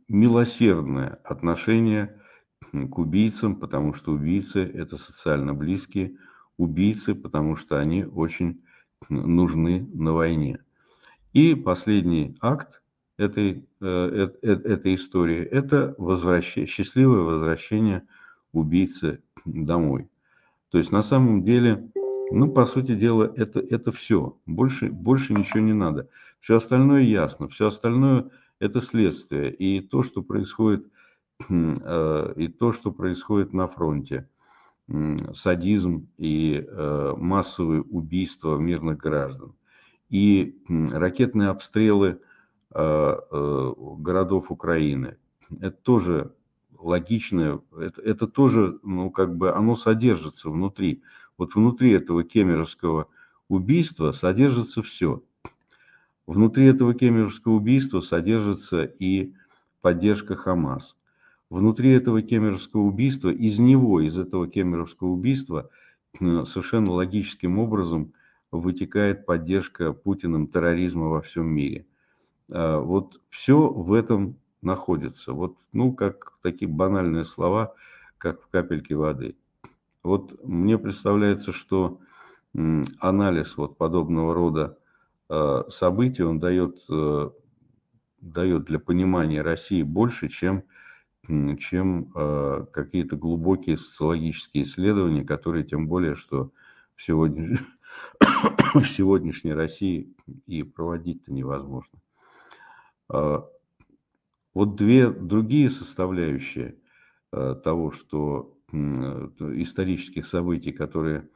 милосердное 0.08 1.20
отношение 1.26 2.22
к 2.72 2.98
убийцам, 2.98 3.58
потому 3.58 3.94
что 3.94 4.14
убийцы– 4.14 4.64
это 4.74 4.98
социально 4.98 5.54
близкие, 5.54 6.18
убийцы, 6.58 7.14
потому 7.14 7.58
что 7.58 7.78
они 7.78 8.06
очень 8.06 8.64
нужны 9.10 9.86
на 9.94 10.14
войне. 10.14 10.60
И 11.34 11.56
последний 11.56 12.38
акт 12.40 12.82
этой, 13.18 13.68
э, 13.82 14.30
э, 14.42 14.48
этой 14.48 14.96
истории– 14.96 15.44
это 15.52 15.94
возвращение, 15.98 16.68
счастливое 16.68 17.20
возвращение 17.20 18.08
убийцы 18.54 19.22
домой. 19.44 20.10
То 20.76 20.80
есть 20.80 20.92
на 20.92 21.04
самом 21.04 21.46
деле, 21.46 21.90
ну, 22.32 22.52
по 22.52 22.66
сути 22.66 22.96
дела, 22.96 23.32
это, 23.38 23.62
это 23.62 23.94
все. 23.94 24.38
Больше, 24.46 24.90
больше 24.90 25.34
ничего 25.34 25.62
не 25.62 25.72
надо. 25.72 26.10
Все 26.42 26.58
остальное 26.58 27.04
ясно, 27.04 27.48
все 27.48 27.68
остальное– 27.68 28.30
это 28.60 28.82
следствие. 28.82 29.54
И 29.54 29.80
то, 29.80 30.04
что 30.04 30.22
происходит 30.22 30.86
Э, 31.50 32.34
и 32.36 32.50
то, 32.50 32.74
что 32.74 32.92
происходит 32.92 33.54
на 33.54 33.70
фронте. 33.70 34.28
Садизм 35.34 36.10
и 36.18 36.66
э, 36.68 37.14
массовые 37.16 37.82
убийства 37.82 38.58
мирных 38.58 38.98
граждан. 38.98 39.56
И 40.10 40.58
ракетные 40.68 41.48
обстрелы 41.48 42.20
э, 42.74 43.16
городов 43.32 44.52
Украины. 44.52 45.16
Это 45.62 45.78
тоже 45.78 46.34
логичное, 46.80 47.62
это, 47.80 48.02
это 48.02 48.28
тоже, 48.28 48.80
ну, 48.84 49.10
как 49.10 49.36
бы, 49.36 49.52
оно 49.52 49.76
содержится 49.76 50.50
внутри. 50.50 51.02
Вот 51.38 51.56
внутри 51.56 51.92
этого 51.92 52.24
кемеровского 52.24 53.08
убийства 53.50 54.12
содержится 54.12 54.82
все. 54.82 55.24
Внутри 56.28 56.66
этого 56.66 56.94
кемеровского 56.94 57.54
убийства 57.54 58.02
содержится 58.02 58.84
и 58.84 59.34
поддержка 59.82 60.36
Хамас 60.36 60.96
внутри 61.50 61.92
этого 61.92 62.22
кемеровского 62.22 62.82
убийства, 62.82 63.30
из 63.30 63.60
него, 63.60 64.02
из 64.02 64.18
этого 64.18 64.48
кемеровского 64.48 65.10
убийства, 65.10 65.70
э, 66.20 66.44
совершенно 66.46 66.92
логическим 66.92 67.60
образом 67.60 68.14
вытекает 68.52 69.26
поддержка 69.26 69.94
Путиным 69.94 70.48
терроризма 70.48 71.08
во 71.08 71.22
всем 71.22 71.48
мире. 71.48 71.86
А, 72.52 72.80
вот 72.80 73.22
все 73.30 73.68
в 73.68 73.94
этом 73.94 74.38
находится. 74.66 75.34
Вот, 75.34 75.56
ну, 75.72 75.94
как 75.94 76.34
такие 76.42 76.70
банальные 76.70 77.24
слова, 77.24 77.76
как 78.18 78.42
в 78.42 78.48
капельке 78.50 78.96
воды. 78.96 79.36
Вот 80.04 80.44
мне 80.44 80.78
представляется, 80.78 81.54
что 81.54 82.00
анализ 83.00 83.58
вот 83.58 83.78
подобного 83.78 84.34
рода 84.34 84.78
э, 85.30 85.64
событий, 85.70 86.24
он 86.24 86.40
дает, 86.40 86.78
э, 86.90 87.30
дает 88.22 88.66
для 88.66 88.80
понимания 88.80 89.42
России 89.42 89.84
больше, 89.84 90.30
чем 90.30 90.64
чем 91.60 92.12
э, 92.14 92.66
какие-то 92.72 93.16
глубокие 93.16 93.78
социологические 93.78 94.64
исследования, 94.64 95.24
которые 95.24 95.64
тем 95.64 95.88
более, 95.88 96.14
что 96.14 96.52
в, 96.96 97.04
сегодня, 97.04 97.58
в 98.76 98.86
сегодняшней 98.86 99.54
России 99.54 100.14
и 100.46 100.62
проводить-то 100.62 101.34
невозможно. 101.34 102.00
Э, 104.56 104.60
вот 104.60 104.76
две 104.76 105.10
другие 105.10 105.70
составляющие 105.70 106.76
э, 107.32 107.56
того, 107.64 107.92
что 107.92 108.52
исторических 108.72 110.26
событий, 110.26 110.72
которые, 110.72 111.30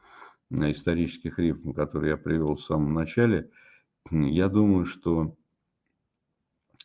исторических 0.50 1.38
рифм, 1.38 1.72
которые 1.72 2.10
я 2.10 2.16
привел 2.16 2.56
в 2.56 2.60
самом 2.60 2.92
начале, 2.92 3.50
я 4.10 4.48
думаю, 4.48 4.84
что 4.84 5.36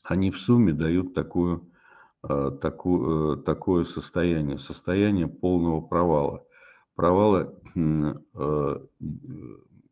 они 0.04 0.32
в 0.32 0.38
сумме 0.38 0.72
дают 0.72 1.14
такую 1.14 1.70
Э, 2.28 2.50
такую, 2.60 3.38
э, 3.38 3.44
такое 3.44 3.84
состояние, 3.84 4.58
состояние 4.58 5.28
полного 5.28 5.82
провала, 5.82 6.44
провала 6.96 7.54
э, 7.76 8.80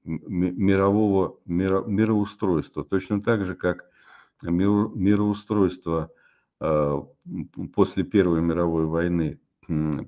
мирового 0.04 1.38
миро, 1.46 1.84
мироустройства, 1.84 2.84
точно 2.84 3.22
так 3.22 3.46
же, 3.46 3.54
как 3.54 3.86
мироустройство 4.42 6.10
после 6.60 8.04
Первой 8.04 8.42
мировой 8.42 8.86
войны 8.86 9.40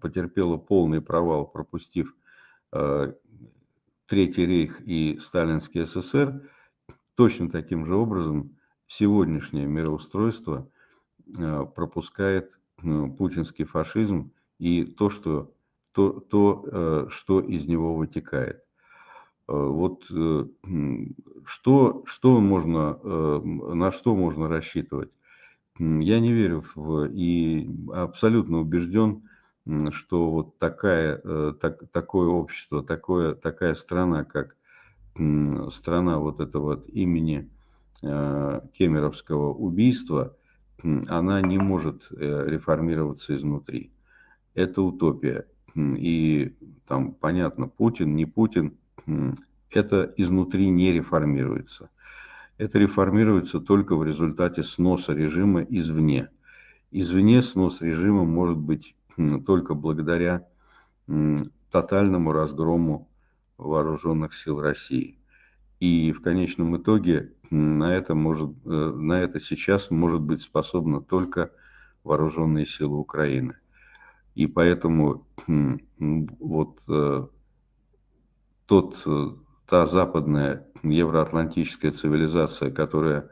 потерпело 0.01 0.57
полный 0.57 1.01
провал, 1.01 1.45
пропустив 1.47 2.15
Третий 4.07 4.45
рейх 4.45 4.81
и 4.81 5.17
Сталинский 5.19 5.85
СССР, 5.85 6.49
точно 7.15 7.49
таким 7.49 7.85
же 7.85 7.95
образом 7.95 8.57
сегодняшнее 8.87 9.65
мироустройство– 9.65 10.69
Э, 11.37 11.65
пропускает 11.65 12.51
э, 12.83 13.07
путинский 13.17 13.65
фашизм 13.65 14.31
и 14.59 14.83
то, 14.83 15.09
что, 15.09 15.51
то, 15.91 16.19
то, 16.19 16.65
э, 16.71 17.07
что 17.09 17.41
из 17.41 17.65
него 17.65 17.95
вытекает. 17.95 18.61
Вот 19.47 20.05
что, 21.45 22.03
что 22.07 22.39
можно, 22.39 22.97
на 23.43 23.91
что 23.91 24.15
можно 24.15 24.47
рассчитывать? 24.47 25.11
Я 25.77 26.19
не 26.19 26.31
верю 26.31 26.63
в, 26.75 27.05
и 27.05 27.69
абсолютно 27.93 28.59
убежден, 28.59 29.23
что 29.91 30.29
вот 30.29 30.57
такая, 30.57 31.17
так, 31.53 31.89
такое 31.91 32.27
общество, 32.27 32.83
такое, 32.83 33.35
такая 33.35 33.75
страна, 33.75 34.23
как 34.23 34.55
страна 35.71 36.19
вот 36.19 36.39
этого 36.39 36.75
вот 36.75 36.87
имени 36.89 37.49
Кемеровского 38.01 39.53
убийства– 39.53 40.35
она 41.07 41.41
не 41.41 41.57
может 41.57 42.07
э, 42.11 42.43
реформироваться 42.47 43.35
изнутри. 43.35 43.91
Это 44.53 44.81
утопия. 44.81 45.47
И 45.75 46.55
там 46.87 47.13
понятно, 47.13 47.67
Путин, 47.67 48.15
не 48.15 48.25
Путин, 48.25 48.77
это 49.71 50.13
изнутри 50.15 50.69
не 50.69 50.93
реформируется. 50.93 51.89
Это 52.57 52.79
реформируется 52.79 53.59
только 53.59 53.95
в 53.95 54.03
результате 54.03 54.63
сноса 54.63 55.13
режима 55.13 55.61
извне. 55.61 56.29
Извне 56.91 57.41
снос 57.41 57.81
режима 57.81 58.23
может 58.23 58.57
быть 58.57 58.95
только 59.45 59.73
благодаря 59.73 60.47
тотальному 61.71 62.31
разгрому 62.31 63.09
вооруженных 63.57 64.33
сил 64.33 64.61
России. 64.61 65.19
И 65.79 66.11
в 66.11 66.21
конечном 66.21 66.77
итоге 66.77 67.33
на 67.49 67.93
это, 67.93 68.15
может, 68.15 68.51
э, 68.65 68.69
на 68.69 69.19
это 69.19 69.39
сейчас 69.39 69.91
может 69.91 70.21
быть 70.21 70.41
способна 70.41 71.01
только 71.01 71.51
вооруженные 72.03 72.65
силы 72.65 72.97
Украины. 72.97 73.57
И 74.35 74.47
поэтому 74.47 75.27
вот 75.47 76.81
э, 76.87 77.27
тот, 78.65 79.03
э, 79.05 79.27
та 79.67 79.87
западная 79.87 80.67
евроатлантическая 80.83 81.91
цивилизация, 81.91 82.71
которая 82.71 83.29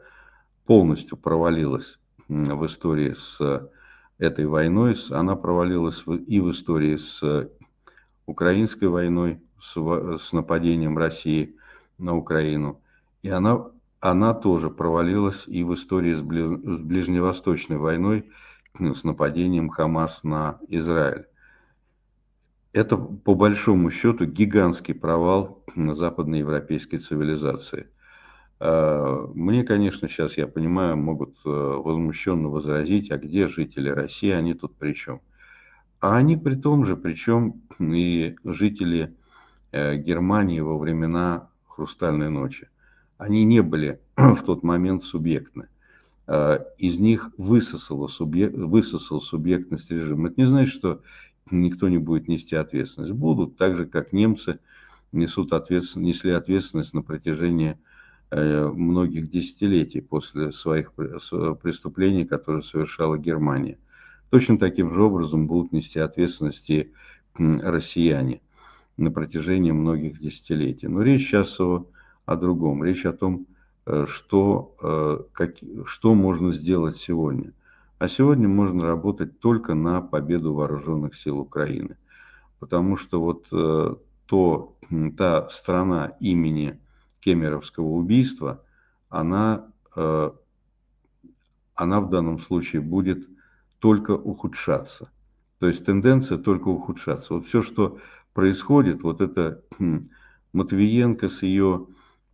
полностью 0.66 1.16
провалилась 1.16 1.98
в 2.28 2.66
истории 2.66 3.12
с 3.12 3.70
этой 4.18 4.46
войной, 4.46 4.96
она 5.10 5.36
провалилась 5.36 6.02
и 6.26 6.40
в 6.40 6.50
истории 6.50 6.96
с 6.96 7.48
украинской 8.26 8.86
войной, 8.86 9.42
с, 9.60 9.76
с 10.22 10.32
нападением 10.32 10.98
России 10.98 11.56
на 11.98 12.16
Украину, 12.16 12.80
и 13.22 13.28
она 13.28 13.66
она 14.04 14.34
тоже 14.34 14.68
провалилась 14.68 15.44
и 15.48 15.64
в 15.64 15.72
истории 15.72 16.12
с 16.12 16.20
Ближневосточной 16.20 17.78
войной 17.78 18.30
с 18.78 19.02
нападением 19.02 19.70
Хамас 19.70 20.22
на 20.24 20.58
Израиль. 20.68 21.24
Это, 22.74 22.96
по 22.96 23.34
большому 23.34 23.90
счету, 23.90 24.26
гигантский 24.26 24.94
провал 24.94 25.64
западноевропейской 25.74 26.98
цивилизации. 26.98 27.88
А, 28.60 29.26
мне, 29.34 29.64
конечно, 29.64 30.08
сейчас, 30.08 30.36
я 30.36 30.46
понимаю, 30.46 30.98
могут 30.98 31.36
э, 31.46 31.48
возмущенно 31.48 32.48
возразить, 32.48 33.10
а 33.10 33.16
где 33.16 33.48
жители 33.48 33.88
России, 33.88 34.30
они 34.30 34.52
тут 34.52 34.76
при 34.76 34.92
чем? 34.92 35.22
А 36.00 36.16
они 36.16 36.36
при 36.36 36.56
том 36.56 36.84
же, 36.84 36.96
причем 36.96 37.62
и 37.78 38.36
жители 38.44 39.16
э, 39.72 39.96
Германии 39.96 40.60
во 40.60 40.76
времена 40.76 41.48
Хрустальной 41.66 42.28
ночи 42.28 42.68
они 43.18 43.44
не 43.44 43.62
были 43.62 44.00
в 44.16 44.42
тот 44.42 44.62
момент 44.62 45.04
субъектны. 45.04 45.68
А, 46.26 46.64
из 46.78 46.98
них 46.98 47.30
высосало 47.36 48.08
высосал 48.18 49.20
субъектность 49.20 49.90
режима. 49.90 50.28
Это 50.28 50.40
не 50.40 50.46
значит, 50.46 50.74
что 50.74 51.02
никто 51.60 51.88
не 51.88 51.98
будет 51.98 52.28
нести 52.28 52.56
ответственность. 52.56 53.12
Будут, 53.12 53.56
так 53.56 53.76
же, 53.76 53.86
как 53.86 54.12
немцы 54.12 54.58
несут 55.12 55.52
ответственность, 55.52 56.16
несли 56.16 56.30
ответственность 56.32 56.94
на 56.94 57.02
протяжении 57.02 57.78
многих 58.30 59.30
десятилетий 59.30 60.00
после 60.00 60.50
своих 60.50 60.92
преступлений, 60.94 62.24
которые 62.24 62.62
совершала 62.62 63.16
Германия. 63.16 63.78
Точно 64.30 64.58
таким 64.58 64.92
же 64.92 65.02
образом 65.02 65.46
будут 65.46 65.70
нести 65.70 66.00
ответственности 66.00 66.92
россияне 67.38 68.40
на 68.96 69.10
протяжении 69.10 69.72
многих 69.72 70.20
десятилетий. 70.20 70.88
Но 70.88 71.02
речь 71.02 71.26
сейчас 71.26 71.60
о, 71.60 71.86
о 72.26 72.36
другом. 72.36 72.84
Речь 72.84 73.04
о 73.06 73.12
том, 73.12 73.46
э, 73.86 74.06
что, 74.08 74.76
э, 74.82 75.18
как, 75.32 75.54
что 75.86 76.14
можно 76.14 76.52
сделать 76.52 76.96
сегодня. 76.96 77.52
А 77.98 78.08
сегодня 78.08 78.48
можно 78.48 78.86
работать 78.86 79.40
только 79.40 79.74
на 79.74 80.00
победу 80.00 80.54
вооруженных 80.54 81.14
сил 81.14 81.38
Украины. 81.38 81.96
Потому 82.58 82.96
что 82.96 83.20
вот 83.20 83.46
э, 83.52 83.94
то, 84.26 84.76
та 85.16 85.48
страна 85.50 86.16
имени 86.20 86.80
Кемеровского 87.20 87.86
убийства, 87.86 88.62
она, 89.08 89.66
она 91.74 92.00
в 92.00 92.10
данном 92.10 92.38
случае 92.38 92.82
будет 92.82 93.26
только 93.78 94.12
ухудшаться. 94.12 95.10
То 95.58 95.68
есть 95.68 95.84
тенденция 95.84 96.38
только 96.38 96.68
ухудшаться. 96.68 97.34
Вот 97.34 97.46
все, 97.46 97.62
что 97.62 97.98
происходит, 98.34 99.02
вот 99.02 99.20
это 99.20 99.62
хм, 99.78 100.06
Матвиенко 100.52 101.28
с 101.28 101.42
ее 101.42 101.86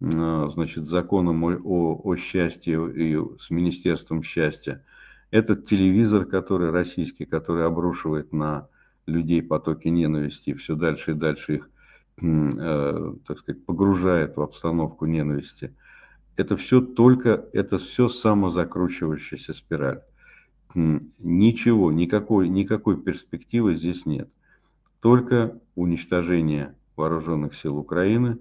а, 0.03 0.49
значит, 0.51 0.87
законом 0.87 1.45
о, 1.45 2.01
о 2.03 2.17
счастье 2.17 2.91
и 2.93 3.17
с 3.39 3.51
Министерством 3.51 4.23
счастья, 4.23 4.85
этот 5.31 5.67
телевизор, 5.67 6.25
который 6.25 6.71
российский, 6.71 7.25
который 7.25 7.65
обрушивает 7.67 8.33
на 8.33 8.69
людей 9.07 9.43
потоки 9.43 9.89
ненависти, 9.89 10.55
все 10.55 10.75
дальше 10.75 11.13
и 11.13 11.15
дальше 11.15 11.55
их, 11.57 11.71
э, 12.23 13.15
так 13.27 13.39
сказать, 13.39 13.65
погружает 13.65 14.37
в 14.37 14.43
обстановку 14.43 15.07
ненависти. 15.07 15.75
Это 16.37 16.57
все 16.57 16.81
только, 16.81 17.45
это 17.53 17.79
все 17.79 18.09
самозакручивающаяся 18.09 19.55
спираль 19.55 20.03
ничего, 20.75 21.93
никакой, 21.93 22.49
никакой 22.49 23.01
перспективы 23.01 23.77
здесь 23.77 24.07
нет. 24.07 24.29
Только 25.01 25.59
уничтожение 25.75 26.75
вооруженных 26.97 27.55
сил 27.55 27.79
Украины, 27.79 28.39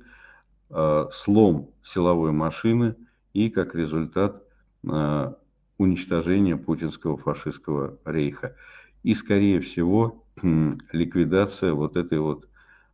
а, 0.69 1.09
слом 1.11 1.71
силовой 1.81 2.31
машины 2.31 2.95
и, 3.33 3.49
как 3.49 3.75
результат, 3.75 4.43
а, 4.87 5.37
уничтожение 5.79 6.57
путинского 6.57 7.17
фашистского 7.17 7.97
рейха. 8.05 8.55
И, 9.01 9.15
скорее 9.15 9.61
всего, 9.61 10.23
ликвидация 10.91 11.73
вот 11.73 11.97
этой 11.97 12.19
вот 12.19 12.47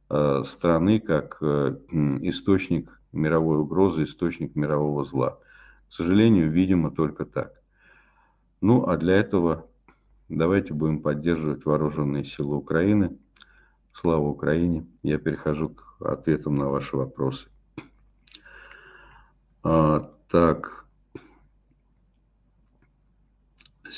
а, 0.07 0.43
страны 0.45 0.99
как 0.99 1.41
источник 1.41 3.01
мировой 3.11 3.57
угрозы, 3.57 4.03
источник 4.03 4.55
мирового 4.55 5.03
зла. 5.03 5.39
К 5.89 5.93
сожалению, 5.93 6.49
видимо, 6.51 6.91
только 6.91 7.25
так. 7.25 7.53
Ну, 8.61 8.87
а 8.87 8.97
для 8.97 9.15
этого 9.15 9.67
давайте 10.29 10.73
будем 10.73 11.01
поддерживать 11.01 11.65
вооруженные 11.65 12.23
силы 12.23 12.55
Украины. 12.55 13.17
Слава 13.93 14.27
Украине! 14.27 14.85
Я 15.03 15.17
перехожу 15.17 15.69
к 15.69 16.01
ответам 16.01 16.55
на 16.55 16.69
ваши 16.69 16.97
вопросы. 16.97 17.47
А, 19.63 20.11
так, 20.29 20.84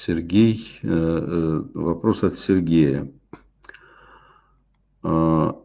Сергей, 0.06 0.80
э, 0.84 0.88
э, 0.88 1.64
вопрос 1.74 2.24
от 2.24 2.38
Сергея. 2.38 3.12
А, 5.02 5.60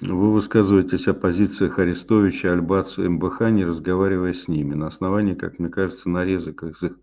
вы 0.00 0.32
высказываетесь 0.32 1.08
о 1.08 1.14
позициях 1.14 1.78
Арестовича, 1.78 2.52
Альбацу, 2.52 3.08
МБХ, 3.10 3.48
не 3.50 3.64
разговаривая 3.64 4.34
с 4.34 4.48
ними, 4.48 4.74
на 4.74 4.88
основании, 4.88 5.34
как 5.34 5.58
мне 5.58 5.70
кажется, 5.70 6.10
нарезок 6.10 6.64
из 6.64 6.82
их 6.82 6.98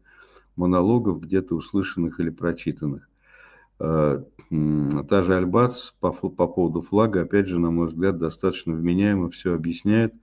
монологов, 0.56 1.20
где-то 1.20 1.56
услышанных 1.56 2.20
или 2.20 2.30
прочитанных. 2.30 3.10
А, 3.80 4.24
та 5.10 5.24
же 5.24 5.36
Альбац 5.36 5.92
по, 6.00 6.12
по 6.12 6.48
поводу 6.48 6.82
флага, 6.82 7.22
опять 7.22 7.48
же, 7.48 7.58
на 7.58 7.72
мой 7.72 7.88
взгляд, 7.88 8.20
достаточно 8.20 8.74
вменяемо 8.74 9.32
все 9.32 9.56
объясняет 9.56 10.14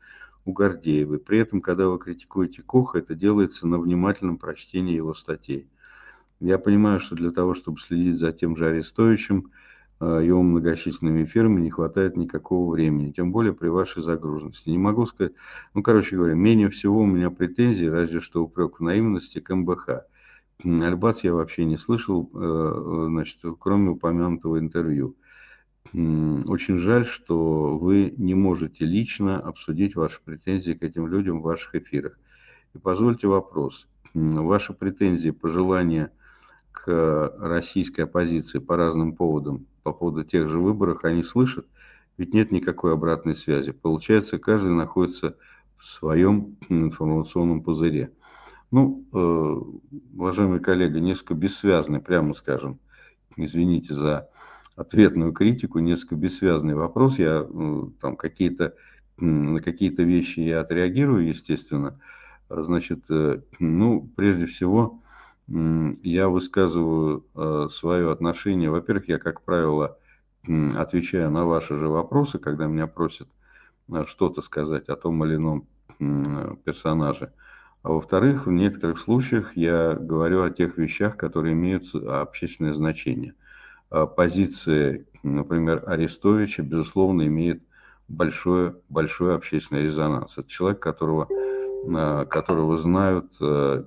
у 0.48 0.52
Гордеевой. 0.52 1.18
При 1.18 1.38
этом, 1.38 1.60
когда 1.60 1.88
вы 1.88 1.98
критикуете 1.98 2.62
Коха, 2.62 2.98
это 2.98 3.14
делается 3.14 3.66
на 3.66 3.78
внимательном 3.78 4.38
прочтении 4.38 4.94
его 4.94 5.14
статей. 5.14 5.68
Я 6.40 6.58
понимаю, 6.58 7.00
что 7.00 7.16
для 7.16 7.30
того, 7.30 7.54
чтобы 7.54 7.80
следить 7.80 8.18
за 8.18 8.32
тем 8.32 8.56
же 8.56 8.66
Арестовичем, 8.66 9.50
Э, 10.00 10.20
его 10.22 10.42
многочисленными 10.42 11.24
эфирами 11.24 11.60
не 11.60 11.70
хватает 11.70 12.16
никакого 12.16 12.72
времени, 12.72 13.10
тем 13.10 13.32
более 13.32 13.52
при 13.52 13.68
вашей 13.68 14.02
загруженности. 14.02 14.68
Не 14.68 14.78
могу 14.78 15.06
сказать, 15.06 15.32
ну, 15.74 15.82
короче 15.82 16.16
говоря, 16.16 16.34
менее 16.34 16.70
всего 16.70 17.00
у 17.00 17.06
меня 17.06 17.30
претензий, 17.30 17.90
разве 17.90 18.20
что 18.20 18.44
упрек 18.44 18.78
в 18.78 18.82
наивности 18.82 19.40
к 19.40 19.52
МБХ. 19.52 20.04
Альбац 20.64 21.24
я 21.24 21.34
вообще 21.34 21.64
не 21.64 21.78
слышал, 21.78 22.30
э, 22.32 23.06
значит, 23.08 23.40
кроме 23.58 23.90
упомянутого 23.90 24.60
интервью. 24.60 25.16
Очень 25.92 26.78
жаль, 26.78 27.06
что 27.06 27.78
вы 27.78 28.12
не 28.18 28.34
можете 28.34 28.84
лично 28.84 29.40
обсудить 29.40 29.96
ваши 29.96 30.20
претензии 30.22 30.72
к 30.72 30.82
этим 30.82 31.06
людям 31.06 31.40
в 31.40 31.44
ваших 31.44 31.74
эфирах. 31.74 32.18
И 32.74 32.78
позвольте 32.78 33.26
вопрос. 33.26 33.88
Ваши 34.12 34.74
претензии, 34.74 35.30
пожелания 35.30 36.10
к 36.72 37.34
российской 37.38 38.02
оппозиции 38.02 38.58
по 38.58 38.76
разным 38.76 39.14
поводам 39.14 39.66
по 39.82 39.92
поводу 39.92 40.24
тех 40.24 40.48
же 40.48 40.58
выборов 40.58 41.04
они 41.04 41.22
слышат, 41.22 41.66
ведь 42.18 42.34
нет 42.34 42.52
никакой 42.52 42.92
обратной 42.92 43.34
связи. 43.34 43.72
Получается, 43.72 44.38
каждый 44.38 44.72
находится 44.72 45.36
в 45.78 45.86
своем 45.86 46.56
информационном 46.68 47.62
пузыре. 47.62 48.12
Ну, 48.70 49.06
э, 49.12 49.96
уважаемый 50.14 50.60
коллега, 50.60 51.00
несколько 51.00 51.32
бессвязный, 51.32 52.00
прямо 52.00 52.34
скажем, 52.34 52.78
извините 53.36 53.94
за 53.94 54.28
ответную 54.78 55.32
критику, 55.32 55.78
несколько 55.80 56.16
бессвязный 56.16 56.74
вопрос. 56.74 57.18
Я 57.18 57.46
э, 57.48 57.82
там 58.00 58.16
какие-то 58.16 58.74
на 59.20 59.60
какие-то 59.60 60.02
вещи 60.02 60.40
я 60.40 60.60
отреагирую, 60.60 61.26
естественно. 61.26 61.98
Значит, 62.48 63.04
э, 63.10 63.42
ну, 63.58 64.08
прежде 64.16 64.46
всего, 64.46 65.02
я 65.48 66.28
высказываю 66.28 67.26
э, 67.34 67.68
свое 67.70 68.12
отношение. 68.12 68.70
Во-первых, 68.70 69.08
я, 69.08 69.18
как 69.18 69.42
правило, 69.42 69.98
отвечаю 70.76 71.30
на 71.30 71.46
ваши 71.46 71.76
же 71.76 71.88
вопросы, 71.88 72.38
когда 72.38 72.66
меня 72.66 72.86
просят 72.86 73.28
э, 73.92 74.04
что-то 74.06 74.40
сказать 74.42 74.88
о 74.88 74.96
том 74.96 75.24
или 75.24 75.36
ином 75.36 75.66
персонаже. 76.64 77.32
А 77.82 77.90
во-вторых, 77.90 78.46
в 78.46 78.52
некоторых 78.52 78.98
случаях 78.98 79.56
я 79.56 79.94
говорю 79.94 80.42
о 80.42 80.50
тех 80.50 80.78
вещах, 80.78 81.16
которые 81.16 81.54
имеют 81.54 81.92
общественное 81.94 82.72
значение. 82.72 83.34
А 83.90 84.06
позиция, 84.06 85.06
например, 85.22 85.84
Арестовича, 85.86 86.62
безусловно, 86.62 87.26
имеет 87.26 87.62
большой, 88.08 88.74
большой 88.88 89.34
общественный 89.34 89.82
резонанс. 89.82 90.38
Это 90.38 90.48
человек, 90.48 90.80
которого 90.80 91.28
Э, 91.86 92.26
которого 92.28 92.76
знают 92.76 93.32
э, 93.40 93.84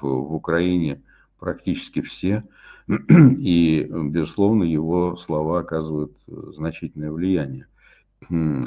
в 0.00 0.34
Украине 0.34 1.02
практически 1.38 2.02
все. 2.02 2.44
И, 2.88 3.88
безусловно, 3.90 4.64
его 4.64 5.16
слова 5.16 5.60
оказывают 5.60 6.12
значительное 6.26 7.10
влияние. 7.10 7.66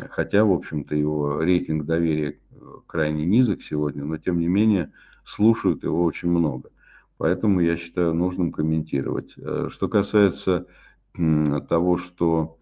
Хотя, 0.10 0.43
в 0.46 0.52
общем-то, 0.52 0.96
его 0.96 1.39
рейтинг 1.39 1.86
доверия 1.86 2.39
крайне 2.86 3.26
низок 3.26 3.62
сегодня, 3.62 4.04
но, 4.06 4.17
тем 4.17 4.39
не 4.39 4.48
менее, 4.48 4.91
слушают 5.24 5.84
его 5.84 6.04
очень 6.04 6.30
много. 6.30 6.70
Поэтому 7.18 7.60
я 7.60 7.78
считаю 7.78 8.14
нужным 8.14 8.52
комментировать. 8.52 9.34
Э, 9.38 9.70
что 9.72 9.88
касается 9.88 10.66
того, 11.68 11.98
что 11.98 12.58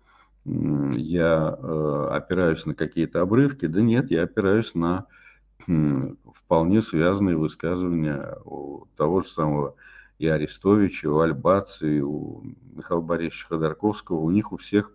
я 0.46 1.48
опираюсь 1.50 2.66
на 2.66 2.74
какие-то 2.74 3.22
обрывки, 3.22 3.66
да 3.66 3.82
нет, 3.82 4.12
я 4.12 4.24
опираюсь 4.24 4.76
на 4.76 5.08
вполне 5.66 6.82
связанные 6.82 7.36
высказывания 7.36 8.38
у 8.46 8.86
того 8.96 9.22
же 9.22 9.28
самого 9.28 9.76
и 10.20 10.28
Арестовича, 10.28 11.10
у 11.10 11.20
Альбаца, 11.20 11.86
и 11.86 12.00
у 12.00 12.44
Михаила 12.74 13.02
Борисовича 13.02 13.48
Ходорковского. 13.50 14.20
У 14.20 14.32
них 14.32 14.52
у 14.54 14.58
всех 14.58 14.92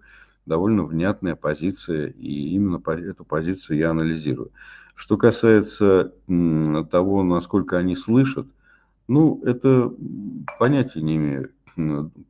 довольно 0.46 0.84
внятная 0.84 1.36
позиция, 1.36 2.08
и 2.08 2.54
именно 2.54 2.80
эту 2.90 3.24
позицию 3.24 3.78
я 3.78 3.90
анализирую. 3.90 4.52
Что 4.94 5.16
касается 5.16 6.14
того, 6.90 7.22
насколько 7.22 7.76
они 7.76 7.96
слышат, 7.96 8.46
ну, 9.10 9.42
это 9.44 9.92
понятия 10.60 11.02
не 11.02 11.16
имею. 11.16 11.50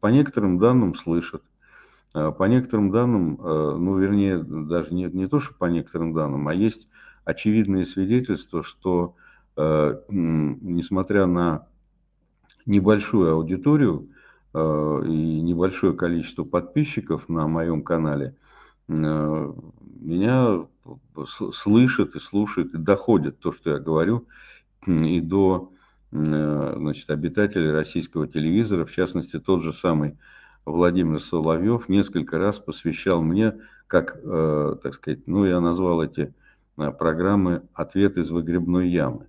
По 0.01 0.07
некоторым 0.07 0.59
данным 0.59 0.95
слышат. 0.95 1.43
А 2.14 2.33
по 2.33 2.45
некоторым 2.45 2.90
данным, 2.90 3.38
э, 3.38 3.77
ну, 3.79 3.99
вернее, 3.99 4.43
даже 4.43 4.95
не, 4.95 5.05
не 5.05 5.29
то, 5.29 5.40
что 5.40 5.53
по 5.55 5.66
некоторым 5.66 6.14
данным, 6.14 6.49
а 6.49 6.55
есть 6.55 6.88
очевидные 7.25 7.85
свидетельства, 7.85 8.64
что 8.64 9.14
э, 9.59 10.01
несмотря 10.09 11.27
на 11.27 11.66
небольшую 12.64 13.35
аудиторию 13.35 14.09
э, 14.55 15.03
и 15.07 15.40
небольшое 15.43 15.93
количество 15.93 16.45
подписчиков 16.45 17.29
на 17.29 17.47
моем 17.47 17.83
канале, 17.83 18.37
меня 18.88 20.66
слышит 21.53 22.16
и 22.16 22.19
слушает, 22.19 22.75
и 22.75 22.79
доходит 22.79 23.38
то, 23.38 23.53
что 23.53 23.71
я 23.71 23.79
говорю, 23.79 24.27
и 24.87 25.21
до 25.21 25.71
значит, 26.12 27.09
обитателей 27.11 27.70
российского 27.70 28.27
телевизора, 28.27 28.85
в 28.85 28.90
частности, 28.90 29.38
тот 29.38 29.62
же 29.62 29.73
самый 29.73 30.16
Владимир 30.64 31.20
Соловьев 31.20 31.88
несколько 31.88 32.38
раз 32.38 32.59
посвящал 32.59 33.23
мне, 33.23 33.55
как, 33.87 34.18
э, 34.23 34.77
так 34.83 34.94
сказать, 34.94 35.27
ну, 35.27 35.44
я 35.44 35.61
назвал 35.61 36.03
эти 36.03 36.35
э, 36.77 36.90
программы 36.92 37.62
«Ответ 37.75 38.18
из 38.18 38.31
выгребной 38.31 38.88
ямы». 38.88 39.27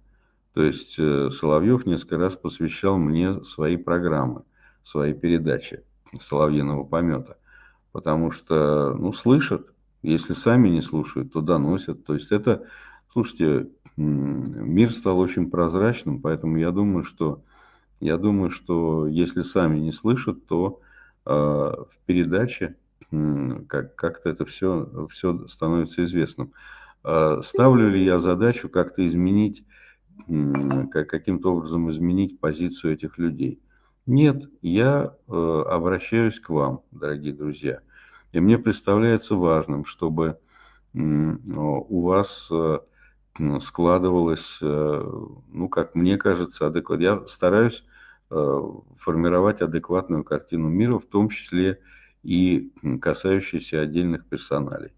То 0.54 0.62
есть 0.64 0.96
э, 1.00 1.30
Соловьев 1.32 1.86
несколько 1.86 2.18
раз 2.18 2.36
посвящал 2.36 2.98
мне 2.98 3.44
свои 3.44 3.78
программы, 3.78 4.44
свои 4.84 5.14
передачи 5.14 5.84
Соловьиного 6.20 6.84
помета. 6.84 7.38
Потому 7.92 8.32
что, 8.32 8.94
ну, 8.98 9.14
слышат, 9.14 9.74
если 10.02 10.34
сами 10.34 10.70
не 10.70 10.82
слушают, 10.82 11.34
то 11.34 11.42
доносят. 11.42 12.06
То 12.06 12.14
есть 12.14 12.32
это, 12.32 12.66
слушайте, 13.12 13.70
мир 13.98 14.92
стал 14.92 15.20
очень 15.20 15.50
прозрачным, 15.50 16.22
поэтому 16.22 16.58
я 16.58 16.72
думаю, 16.72 17.04
что, 17.04 17.42
я 18.00 18.18
думаю, 18.18 18.52
что 18.52 19.08
если 19.08 19.42
сами 19.42 19.80
не 19.80 19.92
слышат, 19.92 20.46
то 20.48 20.82
э, 21.26 21.30
в 21.32 21.98
передаче 22.06 22.76
как, 23.68 23.96
как-то 23.96 24.30
это 24.30 24.46
все, 24.46 25.08
все 25.12 25.48
становится 25.48 26.04
известным. 26.04 26.54
Э, 27.04 27.42
ставлю 27.44 27.90
ли 27.90 28.04
я 28.04 28.20
задачу 28.20 28.70
как-то 28.70 29.06
изменить 29.06 29.64
каким-то 30.92 31.54
образом 31.54 31.90
изменить 31.90 32.40
позицию 32.40 32.94
этих 32.94 33.18
людей. 33.18 33.60
Нет, 34.06 34.50
я 34.62 35.16
э, 35.28 35.64
обращаюсь 35.70 36.40
к 36.40 36.50
вам, 36.50 36.82
дорогие 36.92 37.34
друзья. 37.34 37.80
И 38.32 38.40
мне 38.40 38.58
представляется 38.58 39.36
важным, 39.36 39.86
чтобы 39.86 40.38
у 40.94 42.02
вас 42.02 42.50
э, 42.52 42.80
складывалось, 43.62 44.58
э, 44.62 45.12
ну, 45.52 45.70
как 45.70 45.96
мне 45.96 46.18
кажется, 46.18 46.68
адекватно. 46.68 47.04
Я 47.04 47.28
стараюсь 47.28 47.84
формировать 48.98 49.60
адекватную 49.60 50.24
картину 50.24 50.70
мира, 50.70 51.00
в 51.00 51.06
том 51.06 51.28
числе 51.28 51.82
и 52.24 52.72
касающуюся 53.02 53.82
отдельных 53.82 54.26
персоналей. 54.26 54.94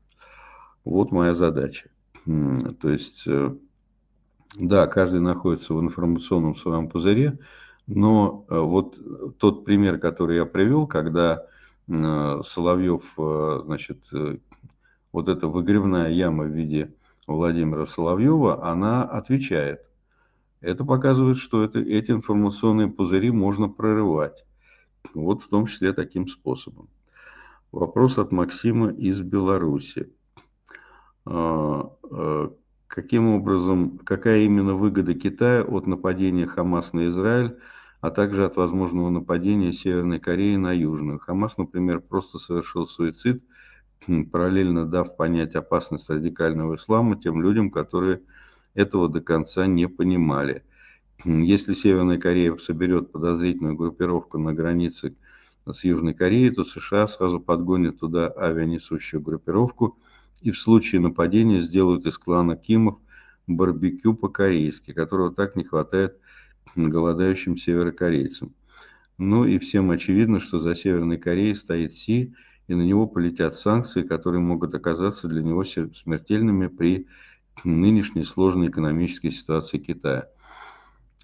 Вот 0.86 1.12
моя 1.12 1.34
задача. 1.34 1.90
То 2.26 2.90
есть 2.90 3.28
да, 4.56 4.86
каждый 4.88 5.20
находится 5.20 5.74
в 5.74 5.82
информационном 5.82 6.56
своем 6.56 6.88
пузыре, 6.88 7.40
но 7.88 8.46
э, 8.50 8.58
вот 8.58 8.98
тот 9.40 9.66
пример, 9.66 9.98
который 9.98 10.38
я 10.38 10.46
привел, 10.46 10.86
когда 10.86 11.46
э, 11.88 12.42
Соловьев, 12.46 13.04
э, 13.18 13.62
значит, 13.66 14.10
вот 15.12 15.28
эта 15.28 15.48
выгребная 15.48 16.10
яма 16.10 16.44
в 16.44 16.50
виде 16.50 16.94
Владимира 17.28 17.86
Соловьева, 17.86 18.66
она 18.66 19.04
отвечает. 19.04 19.82
Это 20.62 20.86
показывает, 20.86 21.38
что 21.38 21.64
это, 21.64 21.80
эти 21.80 22.12
информационные 22.12 22.88
пузыри 22.88 23.32
можно 23.32 23.68
прорывать. 23.70 24.46
Вот 25.14 25.42
в 25.42 25.50
том 25.50 25.68
числе 25.68 25.94
таким 25.94 26.28
способом. 26.28 26.90
Вопрос 27.72 28.18
от 28.18 28.32
Максима 28.32 28.90
из 28.90 29.20
Беларуси 29.22 30.12
каким 32.94 33.30
образом, 33.30 33.98
какая 34.04 34.42
именно 34.42 34.76
выгода 34.76 35.16
Китая 35.16 35.64
от 35.64 35.88
нападения 35.88 36.46
Хамас 36.46 36.94
на 36.94 37.08
Израиль, 37.08 37.58
а 38.02 38.12
также 38.12 38.46
от 38.46 38.56
возможного 38.56 39.10
нападения 39.10 39.74
Северной 39.74 40.20
Кореи 40.20 40.58
на 40.58 40.72
Южную. 40.74 41.18
Хамас, 41.18 41.58
например, 41.58 42.02
просто 42.02 42.38
совершил 42.38 42.86
суицид, 42.86 43.44
параллельно 44.32 44.86
дав 44.86 45.16
понять 45.16 45.56
опасность 45.56 46.10
радикального 46.10 46.76
ислама 46.76 47.16
тем 47.16 47.42
людям, 47.42 47.70
которые 47.70 48.22
этого 48.74 49.10
до 49.10 49.22
конца 49.22 49.68
не 49.68 49.88
понимали. 49.88 50.64
Если 51.26 51.74
Северная 51.74 52.18
Корея 52.18 52.56
соберет 52.58 53.12
подозрительную 53.12 53.76
группировку 53.76 54.38
на 54.38 54.54
границе 54.54 55.16
с 55.66 55.84
Южной 55.84 56.14
Кореей, 56.14 56.50
то 56.50 56.66
США 56.66 57.08
сразу 57.08 57.40
подгонят 57.40 58.00
туда 58.00 58.28
авианесущую 58.28 59.22
группировку– 59.22 59.98
и 60.44 60.52
в 60.52 60.60
случае 60.60 61.02
нападения 61.02 61.62
сделают 61.62 62.06
из 62.06 62.18
клана 62.18 62.56
Кимов 62.56 63.00
барбекю 63.48 64.14
по-корейски, 64.14 64.92
которого 64.92 65.34
так 65.34 65.56
не 65.56 65.64
хватает 65.64 66.18
голодающим 66.76 67.58
северокорейцам. 67.58 68.54
Ну 69.18 69.46
и 69.46 69.58
всем 69.58 69.90
очевидно, 69.92 70.40
что 70.40 70.60
за 70.60 70.76
Северной 70.76 71.18
Кореей 71.18 71.56
стоит 71.56 71.94
Си, 71.94 72.34
и 72.68 72.76
на 72.76 72.82
него 72.82 73.08
полетят 73.08 73.56
санкции, 73.56 74.04
которые 74.04 74.42
могут 74.42 74.74
оказаться 74.74 75.28
для 75.28 75.44
него 75.44 75.64
смертельными 75.64 76.68
при 76.68 77.08
нынешней 77.64 78.24
сложной 78.24 78.70
экономической 78.70 79.32
ситуации 79.32 79.78
Китая. 79.78 80.30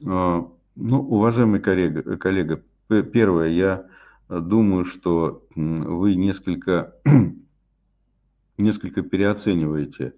А, 0.06 0.48
ну, 0.76 1.00
уважаемый 1.02 1.60
коллега, 1.60 2.18
коллега 2.18 2.62
первое, 2.88 3.50
я 3.50 3.88
думаю, 4.30 4.86
что 4.86 5.46
вы 5.56 6.16
несколько 6.16 6.96
несколько 8.58 9.02
переоцениваете 9.02 10.14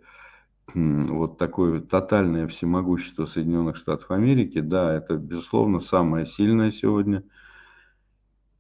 вот 0.74 1.38
такое 1.38 1.82
тотальное 1.82 2.48
всемогущество 2.48 3.26
Соединенных 3.26 3.78
Штатов 3.78 4.12
Америки. 4.12 4.62
Да, 4.62 4.94
это, 4.94 5.16
безусловно, 5.18 5.80
самая 5.80 6.26
сильная 6.26 6.72
сегодня 6.72 7.24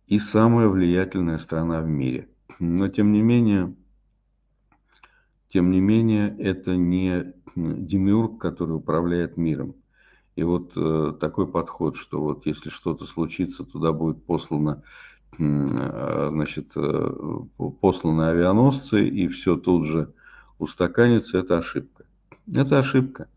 и 0.08 0.20
самая 0.20 0.68
влиятельная 0.68 1.38
страна 1.38 1.82
в 1.82 1.88
мире. 1.88 2.28
Но, 2.60 2.88
тем 2.88 3.12
не 3.12 3.22
менее, 3.22 3.76
тем 5.48 5.72
не 5.72 5.82
менее, 5.82 6.36
это 6.40 6.76
не 6.76 7.34
демиург, 7.56 8.40
который 8.40 8.76
управляет 8.76 9.38
миром. 9.38 9.76
И 10.36 10.44
вот 10.44 10.74
э, 10.76 11.14
такой 11.20 11.48
подход, 11.48 11.98
что 11.98 12.22
вот 12.22 12.46
если 12.46 12.70
что-то 12.70 13.06
случится, 13.06 13.66
туда 13.66 13.92
будет 13.92 14.24
послано 14.26 14.84
Э, 15.40 16.30
значит, 16.32 16.72
э, 16.76 17.40
посланы 17.80 18.24
авианосцы, 18.24 19.08
и 19.08 19.28
все 19.28 19.56
тут 19.56 19.86
же 19.86 20.14
устаканится, 20.60 21.38
это 21.38 21.58
ошибка. 21.58 22.06
Это 22.54 22.80
ошибка. 22.80 23.30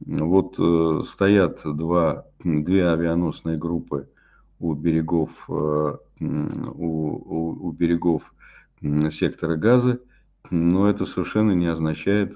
Вот 0.00 0.56
э, 0.58 1.02
стоят 1.04 1.62
два, 1.64 2.26
две 2.44 2.88
авианосные 2.88 3.58
группы 3.58 4.08
у 4.58 4.74
берегов, 4.74 5.30
у, 5.48 5.98
у, 6.20 7.68
у 7.68 7.72
берегов 7.72 8.34
сектора 9.10 9.56
газа, 9.56 10.00
но 10.50 10.88
это 10.88 11.06
совершенно 11.06 11.52
не 11.52 11.66
означает, 11.66 12.30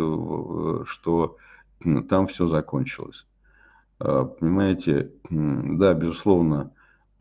что 0.86 1.36
там 2.08 2.26
все 2.26 2.48
закончилось. 2.48 3.26
Понимаете, 3.98 5.12
да, 5.30 5.94
безусловно, 5.94 6.72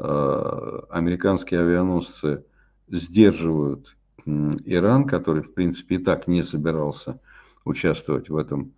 Э, 0.02 0.80
американские 0.90 1.60
авианосцы 1.60 2.46
сдерживают 2.88 3.98
Иран, 4.26 5.06
который, 5.06 5.44
в 5.44 5.54
принципе, 5.54 5.96
и 5.96 5.98
так 5.98 6.26
не 6.28 6.42
собирался 6.42 7.20
участвовать 7.66 8.30
в, 8.30 8.38
этом, 8.38 8.72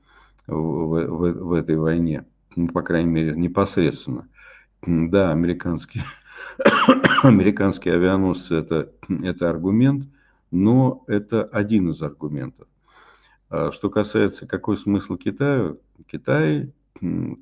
в, 0.47 0.53
в, 0.55 1.31
в 1.33 1.53
этой 1.53 1.77
войне, 1.77 2.25
ну, 2.55 2.67
по 2.69 2.81
крайней 2.81 3.11
мере, 3.11 3.35
непосредственно. 3.35 4.29
Да, 4.81 5.31
американские, 5.31 6.03
американские 7.23 7.95
авианосцы 7.95 8.55
это, 8.55 8.91
это 9.23 9.49
аргумент, 9.49 10.05
но 10.51 11.03
это 11.07 11.43
один 11.43 11.89
из 11.89 12.01
аргументов. 12.01 12.67
А 13.49 13.71
что 13.71 13.89
касается, 13.89 14.47
какой 14.47 14.77
смысл 14.77 15.17
Китаю, 15.17 15.79
Китай 16.07 16.73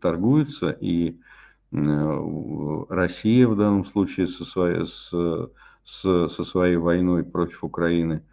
торгуется 0.01 0.69
и 0.69 1.19
Э, 1.71 2.85
Россия 2.89 3.47
в 3.47 3.55
данном 3.55 3.85
случае 3.85 4.27
со 4.27 4.43
своей, 4.45 4.85
с, 4.87 5.11
с, 5.83 6.27
со 6.27 6.43
своей 6.43 6.77
войной 6.77 7.23
против 7.23 7.63
Украины, 7.63 8.23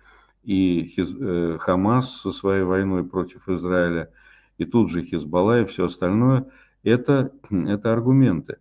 и 0.43 0.93
Хиз, 0.95 1.11
э, 1.19 1.59
Хамас 1.61 2.21
со 2.21 2.33
своей 2.33 2.63
войной 2.63 3.05
против 3.05 3.49
Израиля, 3.49 4.11
и 4.59 4.65
тут 4.65 4.91
же 4.91 5.03
Хизбалла 5.03 5.63
и 5.63 5.67
все 5.67 5.87
остальное, 5.87 6.47
это, 6.83 7.33
это 7.51 7.93
аргументы. 7.93 8.57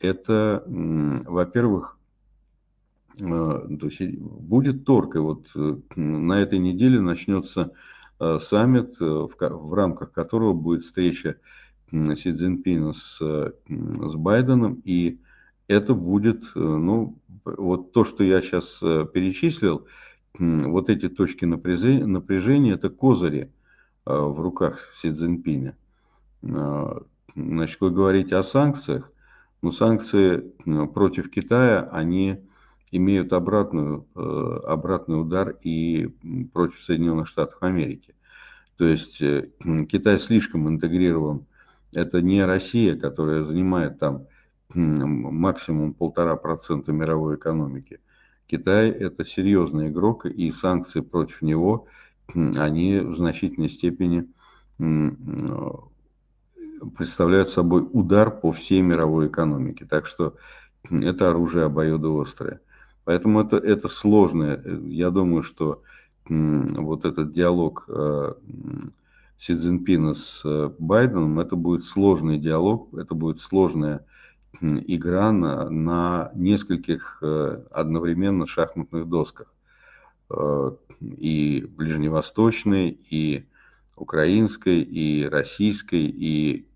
Это, 0.00 0.64
во-первых, 0.66 1.98
э, 3.20 3.24
то 3.24 3.86
есть 3.86 4.18
будет 4.18 4.84
торг, 4.84 5.16
и 5.16 5.18
вот 5.18 5.48
на 5.94 6.40
этой 6.40 6.58
неделе 6.58 7.00
начнется 7.00 7.72
саммит, 8.18 8.98
в, 8.98 9.74
рамках 9.74 10.12
которого 10.12 10.52
будет 10.52 10.82
встреча 10.82 11.36
Си 11.90 12.32
Цзиньпина 12.32 12.92
с, 12.92 13.18
с 13.18 14.14
Байденом, 14.14 14.82
и 14.84 15.20
это 15.70 15.94
будет, 15.94 16.46
э, 16.56 16.58
ну, 16.58 17.16
вот 17.44 17.92
то, 17.92 18.04
что 18.04 18.24
я 18.24 18.42
сейчас 18.42 18.80
э, 18.82 19.06
перечислил, 19.12 19.86
вот 20.36 20.90
эти 20.90 21.08
точки 21.08 21.44
напряжения, 21.44 22.06
напряжения 22.06 22.72
это 22.72 22.90
козыри 22.90 23.52
э, 24.04 24.12
в 24.12 24.40
руках 24.40 24.80
Си 24.96 25.12
Цзиньпиня. 25.12 25.76
Значит, 26.42 27.80
вы 27.80 27.90
говорите 27.92 28.34
о 28.34 28.42
санкциях, 28.42 29.12
но 29.62 29.72
санкции 29.72 30.52
против 30.94 31.30
Китая, 31.30 31.88
они 31.92 32.38
имеют 32.90 33.32
обратную, 33.32 34.06
обратный 34.14 35.20
удар 35.20 35.56
и 35.62 36.08
против 36.52 36.80
Соединенных 36.80 37.28
Штатов 37.28 37.62
Америки. 37.62 38.14
То 38.76 38.86
есть 38.86 39.20
э, 39.20 39.50
Китай 39.90 40.18
слишком 40.18 40.66
интегрирован. 40.68 41.44
Это 41.92 42.22
не 42.22 42.42
Россия, 42.44 42.96
которая 42.96 43.44
занимает 43.44 43.98
там 43.98 44.26
максимум 44.74 45.92
полтора 45.92 46.36
процента 46.36 46.92
мировой 46.92 47.36
экономики. 47.36 48.00
Китай– 48.46 48.88
это 48.90 49.24
серьезный 49.24 49.88
игрок, 49.88 50.26
и 50.26 50.50
санкции 50.50 51.00
против 51.00 51.42
него, 51.42 51.86
они 52.34 53.00
в 53.00 53.16
значительной 53.16 53.68
степени 53.68 54.26
представляют 56.96 57.48
собой 57.48 57.86
удар 57.92 58.30
по 58.30 58.52
всей 58.52 58.82
мировой 58.82 59.28
экономике. 59.28 59.86
Так 59.88 60.06
что 60.06 60.36
это 60.90 61.30
оружие 61.30 61.64
обоюдоострое. 61.64 62.60
Поэтому 63.04 63.40
это, 63.40 63.56
это 63.56 63.88
сложное. 63.88 64.62
Я 64.86 65.10
думаю, 65.10 65.42
что 65.42 65.82
вот 66.28 67.04
этот 67.04 67.32
диалог 67.32 67.86
э, 67.88 68.34
Си 69.38 69.54
Цзиньпина 69.54 70.14
с 70.14 70.42
э, 70.44 70.70
Байденом, 70.78 71.40
это 71.40 71.56
будет 71.56 71.84
сложный 71.84 72.38
диалог, 72.38 72.92
это 72.94 73.14
будет 73.14 73.40
сложная 73.40 74.04
игра 74.60 75.32
на, 75.32 75.68
на 75.70 76.30
нескольких 76.34 77.18
э, 77.22 77.62
одновременно 77.70 78.46
шахматных 78.46 79.08
досках. 79.08 79.52
И 81.00 81.66
ближневосточной, 81.76 82.90
и 83.10 83.46
украинской, 83.96 84.80
и 84.80 85.24
российской, 85.24 86.06
и 86.06 86.66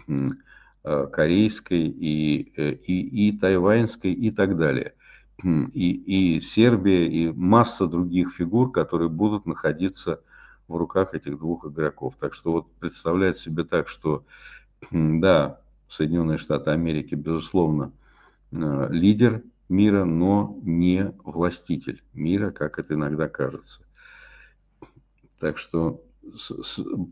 корейской, 0.82 1.88
и, 1.88 2.42
и, 2.42 3.28
и 3.28 3.38
тайваньской, 3.38 4.12
и 4.12 4.30
так 4.30 4.56
далее– 4.56 4.94
и, 5.42 6.36
и 6.36 6.40
Сербия, 6.40 7.06
и 7.08 7.32
масса 7.32 7.86
других 7.86 8.34
фигур, 8.34 8.70
которые 8.70 9.08
будут 9.08 9.46
находиться 9.46 10.20
в 10.68 10.76
руках 10.76 11.14
этих 11.14 11.38
двух 11.38 11.66
игроков. 11.66 12.14
Так 12.18 12.34
что 12.34 12.52
вот 12.52 12.72
представлять 12.78 13.38
себе 13.38 13.64
так, 13.64 13.88
что 13.88 14.24
да, 14.90 15.60
Соединенные 15.88 16.38
Штаты 16.38 16.70
Америки, 16.70 17.14
безусловно, 17.14 17.92
э, 18.52 18.88
лидер 18.90 19.42
мира, 19.68 20.04
но 20.04 20.58
не 20.62 21.12
властитель 21.24 22.02
мира, 22.12 22.50
как 22.50 22.78
это 22.78 22.94
иногда 22.94 23.28
кажется. 23.28 23.80
Так 25.40 25.58
что 25.58 26.02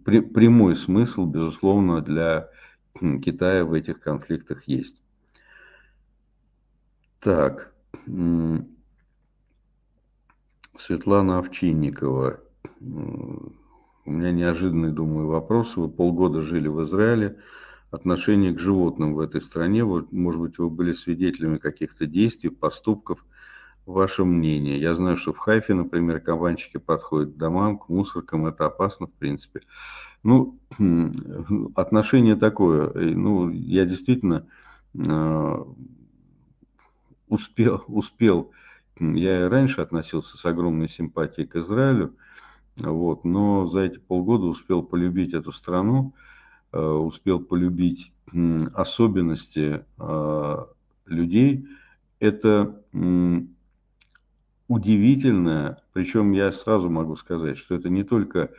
прямой 0.05 0.77
смысл, 0.77 1.27
безусловно, 1.27 2.01
для 2.01 2.49
Китая 2.95 3.65
в 3.65 3.73
этих 3.73 4.01
конфликтах 4.01 4.65
есть. 4.69 5.01
Так, 7.21 7.73
Светлана 10.77 11.39
Овчинникова. 11.39 12.41
У 12.81 14.11
меня 14.11 14.33
неожиданный, 14.33 14.91
думаю, 14.91 15.29
вопрос. 15.29 15.77
Вы 15.77 15.89
полгода 15.89 16.43
жили 16.43 16.69
в 16.69 16.83
Израиле. 16.85 17.39
Отношение 17.91 18.53
к 18.53 18.59
животным 18.59 19.15
в 19.15 19.21
этой 19.21 19.43
стране, 19.43 19.85
вот, 19.85 20.11
может 20.13 20.41
быть, 20.41 20.59
вы 20.59 20.71
были 20.71 20.93
свидетелями 20.95 21.59
каких-то 21.59 22.07
действий, 22.07 22.51
поступков. 22.51 23.25
Ваше 23.87 24.25
мнение? 24.25 24.79
Я 24.79 24.95
знаю, 24.95 25.17
что 25.17 25.33
в 25.33 25.39
Хайфе, 25.39 25.75
например, 25.75 26.21
кабанчики 26.21 26.77
подходят 26.77 27.35
к 27.35 27.37
домам, 27.37 27.79
к 27.79 27.89
мусоркам. 27.89 28.47
Это 28.47 28.67
опасно, 28.67 29.07
в 29.07 29.13
принципе. 29.13 29.63
Ну, 30.23 30.59
отношение 31.75 32.37
такое. 32.37 32.93
Ну, 32.95 33.51
я 33.51 33.85
действительно 33.85 34.47
а, 34.97 35.67
успел, 37.29 37.83
успел, 37.89 38.53
я 39.01 39.47
и 39.47 39.49
раньше 39.49 39.81
относился 39.81 40.37
с 40.37 40.45
огромной 40.45 40.89
симпатией 40.89 41.49
к 41.49 41.57
Израилю, 41.57 42.15
вот, 42.77 43.25
но 43.25 43.67
за 43.67 43.81
эти 43.81 43.99
полгода 43.99 44.47
успел 44.47 44.83
полюбить 44.83 45.35
эту 45.35 45.53
страну, 45.53 46.15
э, 46.73 46.81
успел 46.81 47.41
полюбить 47.41 48.13
особенности 48.75 49.85
э, 49.99 50.65
людей. 51.07 51.67
Это 52.19 52.83
удивительно, 54.73 55.79
причем 55.93 56.33
я 56.33 56.53
сразу 56.53 56.89
могу 56.91 57.17
сказать, 57.17 57.59
что 57.59 57.75
это 57.75 57.89
не 57.89 58.05
только, 58.05 58.51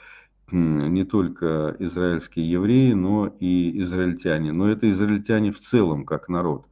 не 0.51 1.03
только 1.03 1.75
израильские 1.79 2.49
евреи, 2.49 2.93
но 2.93 3.33
и 3.39 3.81
израильтяне, 3.81 4.51
но 4.51 4.69
это 4.69 4.89
израильтяне 4.91 5.51
в 5.51 5.59
целом 5.59 6.05
как 6.05 6.29
народ 6.29 6.65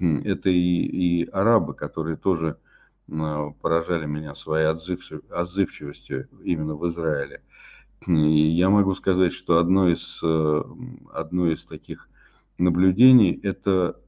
это 0.00 0.50
и, 0.50 1.22
и 1.22 1.28
арабы, 1.30 1.74
которые 1.74 2.16
тоже 2.16 2.56
поражали 3.06 4.06
меня 4.06 4.34
своей 4.34 4.66
отзывчивостью 4.66 6.28
именно 6.42 6.74
в 6.74 6.88
Израиле. 6.88 7.42
И 8.06 8.12
я 8.12 8.70
могу 8.70 8.94
сказать, 8.94 9.32
что 9.32 9.58
одно 9.58 9.88
из, 9.88 10.20
э, 10.22 10.62
одно 11.12 11.50
из 11.50 11.64
таких 11.64 12.08
наблюдений– 12.58 13.38
это 13.42 14.00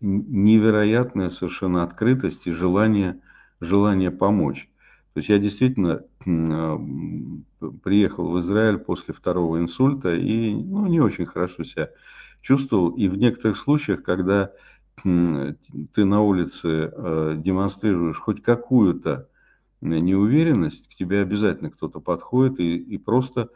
невероятная 0.00 1.30
совершенно 1.30 1.82
открытость 1.82 2.46
и 2.46 2.52
желание, 2.52 3.20
желание 3.60 4.10
помочь. 4.10 4.70
То 5.14 5.20
есть 5.20 5.30
я 5.30 5.38
действительно 5.38 6.02
а, 6.26 6.80
приехал 7.82 8.30
в 8.30 8.40
Израиль 8.40 8.78
после 8.78 9.14
второго 9.14 9.58
инсульта 9.58 10.14
и 10.14 10.54
ну, 10.54 10.86
не 10.86 11.00
очень 11.00 11.26
хорошо 11.26 11.64
себя 11.64 11.90
чувствовал. 12.40 12.90
И 12.90 13.08
в 13.08 13.16
некоторых 13.16 13.58
случаях, 13.58 14.02
когда 14.02 14.52
ты 15.02 16.04
на 16.04 16.22
улице 16.22 16.90
э, 16.92 17.34
демонстрируешь 17.36 18.18
хоть 18.18 18.42
какую-то 18.42 19.28
неуверенность, 19.80 20.88
к 20.88 20.94
тебе 20.96 21.20
обязательно 21.20 21.70
кто-то 21.70 22.00
подходит 22.00 22.58
и, 22.58 22.76
и 22.76 22.98
просто 22.98 23.48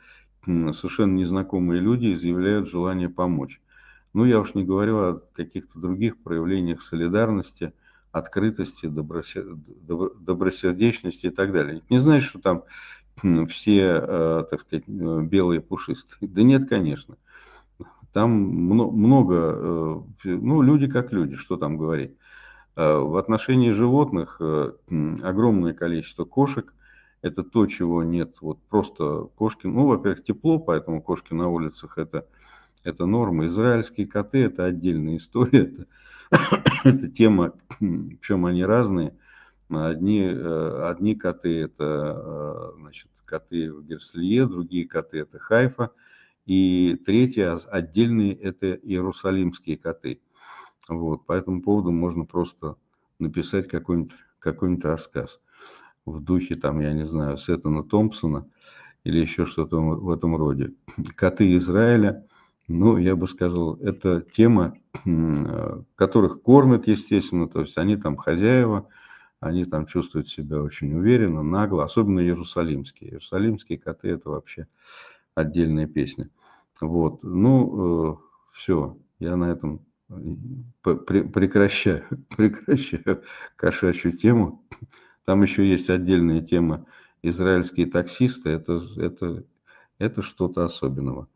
совершенно 0.44 1.14
незнакомые 1.14 1.80
люди 1.80 2.12
изъявляют 2.12 2.68
желание 2.68 3.08
помочь. 3.08 3.60
Ну, 4.12 4.24
я 4.24 4.40
уж 4.40 4.54
не 4.54 4.64
говорю 4.64 4.98
о 4.98 5.20
каких-то 5.34 5.80
других 5.80 6.18
проявлениях 6.18 6.82
солидарности, 6.82 7.72
открытости, 8.12 8.86
добросердечности 8.86 11.26
и 11.26 11.30
так 11.30 11.52
далее. 11.52 11.82
Не 11.88 11.98
знаешь, 11.98 12.28
что 12.28 12.38
там 12.38 12.62
все, 13.48 14.00
э, 14.02 14.44
так 14.50 14.60
сказать, 14.60 14.84
э, 14.86 15.20
белые 15.22 15.60
пушистые? 15.60 16.28
Да 16.28 16.42
нет, 16.42 16.68
конечно. 16.68 17.16
Там 18.12 18.32
много, 18.32 19.34
э, 19.34 20.00
ну, 20.24 20.62
люди 20.62 20.86
как 20.86 21.12
люди, 21.12 21.36
что 21.36 21.56
там 21.56 21.78
говорить. 21.78 22.16
В 22.74 23.18
отношении 23.18 23.70
животных 23.70 24.40
огромное 25.22 25.74
количество 25.74 26.24
кошек. 26.24 26.72
Это 27.20 27.42
то, 27.42 27.66
чего 27.66 28.02
нет. 28.02 28.36
Вот 28.40 28.62
просто 28.62 29.28
кошки, 29.36 29.66
ну, 29.66 29.86
во-первых, 29.86 30.24
тепло, 30.24 30.58
поэтому 30.58 31.02
кошки 31.02 31.34
на 31.34 31.48
улицах 31.48 31.98
это, 31.98 32.26
это 32.82 33.04
норма. 33.04 33.44
Израильские 33.46 34.06
коты 34.06 34.44
это 34.44 34.64
отдельная 34.64 35.16
история. 35.18 35.64
Это, 35.64 35.86
это 36.84 37.08
тема, 37.08 37.54
причем 37.78 38.46
они 38.46 38.64
разные. 38.64 39.16
Одни, 39.68 40.22
одни 40.22 41.14
коты 41.14 41.62
это 41.62 42.74
значит, 42.76 43.08
коты 43.24 43.72
в 43.72 43.84
Герслие, 43.84 44.46
другие 44.46 44.86
коты 44.86 45.20
это 45.20 45.38
Хайфа. 45.38 45.92
И 46.44 47.00
третье, 47.06 47.56
отдельные, 47.70 48.34
это 48.34 48.74
иерусалимские 48.74 49.78
коты. 49.78 50.20
Вот, 50.88 51.24
по 51.24 51.32
этому 51.32 51.62
поводу 51.62 51.92
можно 51.92 52.24
просто 52.24 52.76
написать 53.18 53.68
какой-нибудь 53.68 54.12
какой 54.40 54.76
рассказ 54.80 55.40
в 56.04 56.20
духе, 56.20 56.56
там, 56.56 56.80
я 56.80 56.92
не 56.92 57.06
знаю, 57.06 57.38
Сеттона 57.38 57.84
Томпсона 57.84 58.48
или 59.04 59.20
еще 59.20 59.46
что-то 59.46 59.80
в 59.80 60.10
этом 60.10 60.36
роде. 60.36 60.74
Коты 61.14 61.56
Израиля, 61.56 62.26
ну, 62.68 62.96
я 62.96 63.16
бы 63.16 63.26
сказал, 63.26 63.76
это 63.76 64.20
тема, 64.20 64.76
которых 65.96 66.42
кормят, 66.42 66.86
естественно, 66.86 67.48
то 67.48 67.60
есть 67.60 67.76
они 67.78 67.96
там 67.96 68.16
хозяева, 68.16 68.88
они 69.40 69.64
там 69.64 69.86
чувствуют 69.86 70.28
себя 70.28 70.62
очень 70.62 70.94
уверенно, 70.94 71.42
нагло, 71.42 71.84
особенно 71.84 72.20
иерусалимские. 72.20 73.10
Иерусалимские 73.10 73.78
коты– 73.78 74.08
это 74.10 74.30
вообще 74.30 74.68
отдельная 75.34 75.86
песня. 75.86 76.28
Вот, 76.80 77.22
ну, 77.22 78.12
э, 78.12 78.16
все, 78.52 78.96
я 79.18 79.36
на 79.36 79.50
этом 79.50 79.84
э, 80.08 80.14
прекращаю, 80.84 82.04
прекращаю 82.36 83.22
кошачью 83.56 84.12
тему. 84.12 84.64
Там 85.24 85.42
еще 85.42 85.68
есть 85.68 85.90
отдельная 85.90 86.40
тема 86.40 86.86
израильские 87.22 87.86
таксисты. 87.86 88.50
Это, 88.50 88.80
это, 88.96 89.44
это 89.98 90.22
что-то 90.22 90.64
особенного. 90.64 91.28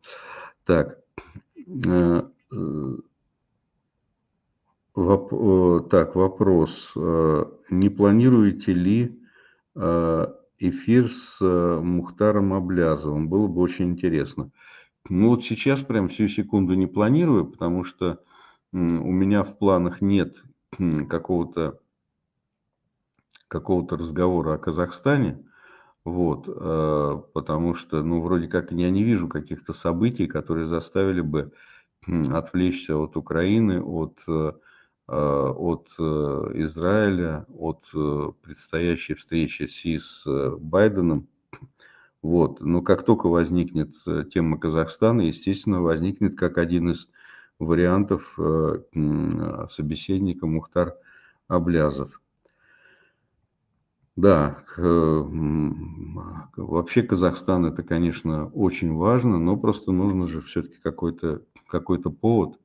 Так, 0.65 0.99
э, 0.99 1.01
воп, 4.95 5.89
так, 5.89 6.15
вопрос. 6.15 6.93
Не 7.69 7.89
планируете 7.89 8.73
ли 8.73 9.19
эфир 10.59 11.11
с 11.11 11.37
э, 11.41 11.79
Мухтаром 11.81 12.53
Аблязовым. 12.53 13.29
Было 13.29 13.47
бы 13.47 13.61
очень 13.61 13.91
интересно. 13.91 14.51
Ну 15.09 15.29
вот 15.29 15.43
сейчас 15.43 15.81
прям 15.81 16.09
всю 16.09 16.27
секунду 16.27 16.73
не 16.73 16.87
планирую, 16.87 17.45
потому 17.45 17.83
что 17.83 18.19
у 18.71 18.77
меня 18.77 19.43
в 19.43 19.57
планах 19.57 20.01
нет 20.01 20.43
какого-то 21.09 21.79
какого-то 23.47 23.95
разговора 23.95 24.55
о 24.55 24.57
Казахстане. 24.57 25.45
Вот, 26.07 26.47
э, 26.47 27.21
потому 27.33 27.75
что, 27.75 28.01
ну, 28.01 28.21
вроде 28.21 28.47
как 28.47 28.71
я 28.71 28.89
не 28.89 29.03
вижу 29.03 29.27
каких-то 29.27 29.73
событий, 29.73 30.25
которые 30.25 30.69
заставили 30.69 31.19
бы 31.19 31.51
отвлечься 32.31 32.95
от 32.95 33.17
Украины, 33.17 33.81
от, 33.83 34.23
э, 34.25 34.53
от 35.09 35.89
Израиля, 35.99 37.45
от 37.49 37.91
предстоящей 38.41 39.15
встречи 39.15 39.67
Си 39.67 39.99
с 39.99 40.25
Байденом. 40.59 41.27
Вот. 42.21 42.61
Но 42.61 42.81
как 42.81 43.03
только 43.03 43.27
возникнет 43.27 43.93
тема 44.33 44.57
Казахстана, 44.57 45.23
естественно, 45.23 45.81
возникнет 45.81 46.37
как 46.37 46.57
один 46.57 46.91
из 46.91 47.09
вариантов 47.59 48.39
собеседника 49.69 50.47
Мухтар 50.47 50.95
Аблязов. 51.49 52.21
Да, 54.17 54.63
вообще 56.57 57.03
Казахстан 57.03 57.67
это, 57.67 57.83
конечно, 57.83 58.47
очень 58.47 58.95
важно, 58.95 59.37
но 59.37 59.55
просто 59.57 59.91
нужно 59.91 60.27
же 60.27 60.41
все-таки 60.41 60.77
какой-то 60.81 61.43
какой 61.67 61.99
повод. 62.01 62.59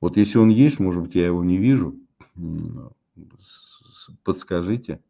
Вот 0.00 0.16
если 0.16 0.38
он 0.38 0.50
есть, 0.50 0.78
может 0.78 1.02
быть, 1.02 1.16
я 1.16 1.26
его 1.26 1.42
не 1.42 1.56
вижу, 1.56 1.96
подскажите. 4.22 5.00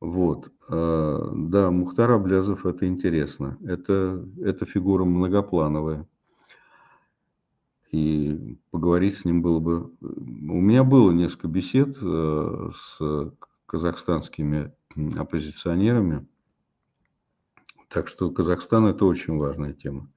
Вот, 0.00 0.50
э, 0.68 1.30
да, 1.34 1.70
Мухтар 1.70 2.10
Аблязов, 2.10 2.66
это 2.66 2.86
интересно. 2.86 3.56
Это, 3.62 4.22
это 4.42 4.66
фигура 4.66 5.04
многоплановая. 5.04 6.06
И 7.90 8.58
поговорить 8.70 9.16
с 9.18 9.24
ним 9.24 9.40
было 9.42 9.60
бы... 9.60 9.92
У 10.00 10.60
меня 10.60 10.84
было 10.84 11.10
несколько 11.10 11.48
бесед 11.48 11.96
э, 12.00 12.70
с 12.74 13.32
казахстанскими 13.70 14.74
оппозиционерами. 15.16 16.26
Так 17.88 18.08
что 18.08 18.32
Казахстан 18.32 18.86
это 18.86 19.04
очень 19.04 19.36
важная 19.36 19.74
тема. 19.74 20.10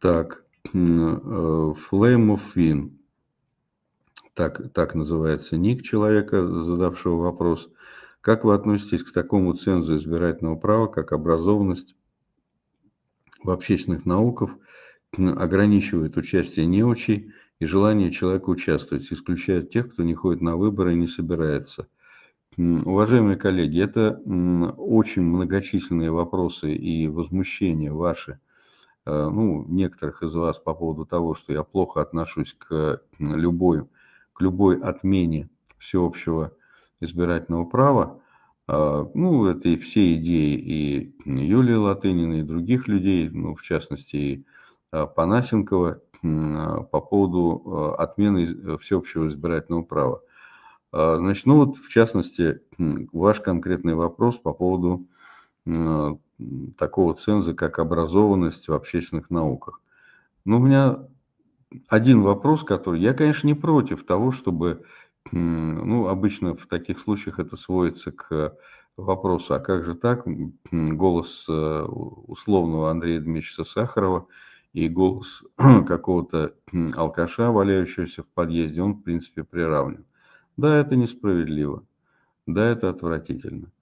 Так, 0.00 0.44
э, 0.64 0.76
Flame 0.76 2.34
of 2.34 2.40
Win. 2.56 2.90
Так, 4.34 4.72
так 4.72 4.96
называется 4.96 5.56
ник 5.56 5.84
человека, 5.84 6.64
задавшего 6.64 7.22
вопрос. 7.22 7.70
Как 8.20 8.42
вы 8.42 8.54
относитесь 8.54 9.04
к 9.04 9.12
такому 9.12 9.54
цензу 9.54 9.96
избирательного 9.96 10.56
права, 10.56 10.88
как 10.88 11.12
образованность 11.12 11.94
в 13.44 13.50
общественных 13.50 14.04
науках, 14.04 14.50
ограничивает 15.16 16.16
участие 16.16 16.66
неучей 16.66 17.32
и 17.60 17.66
желание 17.66 18.10
человека 18.10 18.50
участвовать, 18.50 19.12
исключает 19.12 19.70
тех, 19.70 19.92
кто 19.92 20.02
не 20.02 20.14
ходит 20.14 20.42
на 20.42 20.56
выборы 20.56 20.94
и 20.94 20.98
не 20.98 21.06
собирается– 21.06 21.86
Уважаемые 22.56 23.36
коллеги, 23.36 23.82
это 23.82 24.20
очень 24.76 25.22
многочисленные 25.22 26.12
вопросы 26.12 26.72
и 26.72 27.08
возмущения 27.08 27.92
ваши, 27.92 28.38
э, 29.06 29.28
ну, 29.28 29.64
некоторых 29.66 30.22
из 30.22 30.34
вас 30.34 30.60
по 30.60 30.72
поводу 30.72 31.04
того, 31.04 31.34
что 31.34 31.52
я 31.52 31.64
плохо 31.64 32.00
отношусь 32.00 32.54
к 32.56 33.02
любой, 33.18 33.86
к 34.32 34.40
любой 34.40 34.80
отмене 34.80 35.48
всеобщего 35.78 36.52
избирательного 37.00 37.64
права. 37.64 38.20
А, 38.68 39.10
ну, 39.14 39.46
это 39.46 39.68
и 39.68 39.76
все 39.76 40.14
идеи 40.14 40.56
и 40.56 41.14
Юлии 41.24 41.74
Латынина, 41.74 42.34
и 42.34 42.42
других 42.42 42.86
людей, 42.86 43.30
ну, 43.30 43.56
в 43.56 43.62
частности, 43.62 44.16
и 44.16 44.44
а, 44.92 45.06
Панасенкова 45.06 46.00
по 46.22 47.00
поводу 47.02 47.94
отмены 47.98 48.78
всеобщего 48.78 49.26
избирательного 49.26 49.82
права. 49.82 50.22
А, 50.96 51.16
значит, 51.16 51.44
ну 51.46 51.56
вот 51.56 51.76
в 51.76 51.88
частности, 51.88 52.60
ваш 52.78 53.40
конкретный 53.40 53.94
вопрос 53.94 54.36
по 54.36 54.52
поводу 54.52 55.08
такого 56.76 57.14
ценза, 57.14 57.54
как 57.54 57.78
образованность 57.78 58.68
в 58.68 58.72
общественных 58.72 59.30
науках. 59.30 59.80
Ну, 60.44 60.58
у 60.58 60.60
меня 60.60 60.98
один 61.88 62.20
вопрос, 62.22 62.64
который... 62.64 63.00
Я, 63.00 63.14
конечно, 63.14 63.46
не 63.46 63.54
против 63.54 64.04
того, 64.04 64.30
чтобы... 64.30 64.84
Ну, 65.32 66.08
обычно 66.08 66.54
в 66.54 66.66
таких 66.66 67.00
случаях 67.00 67.38
это 67.38 67.56
сводится 67.56 68.12
к 68.12 68.56
вопросу, 68.98 69.54
а 69.54 69.58
как 69.58 69.84
же 69.84 69.94
так? 69.94 70.24
Голос 70.70 71.46
э, 71.48 71.82
условного 71.82 72.90
Андрея 72.90 73.20
Дмитриевича 73.20 73.64
Сахарова 73.64 74.26
и 74.74 74.88
голос 74.90 75.42
какого-то 75.56 76.52
алкаша, 76.94 77.50
валяющегося 77.50 78.22
в 78.22 78.26
подъезде, 78.26 78.82
он, 78.82 78.94
в 78.94 79.02
принципе, 79.02 79.44
приравнен. 79.44 80.04
Да, 80.56 80.76
это 80.76 80.96
несправедливо. 80.96 81.84
Да, 82.46 82.66
это 82.66 82.90
отвратительно. 82.90 83.72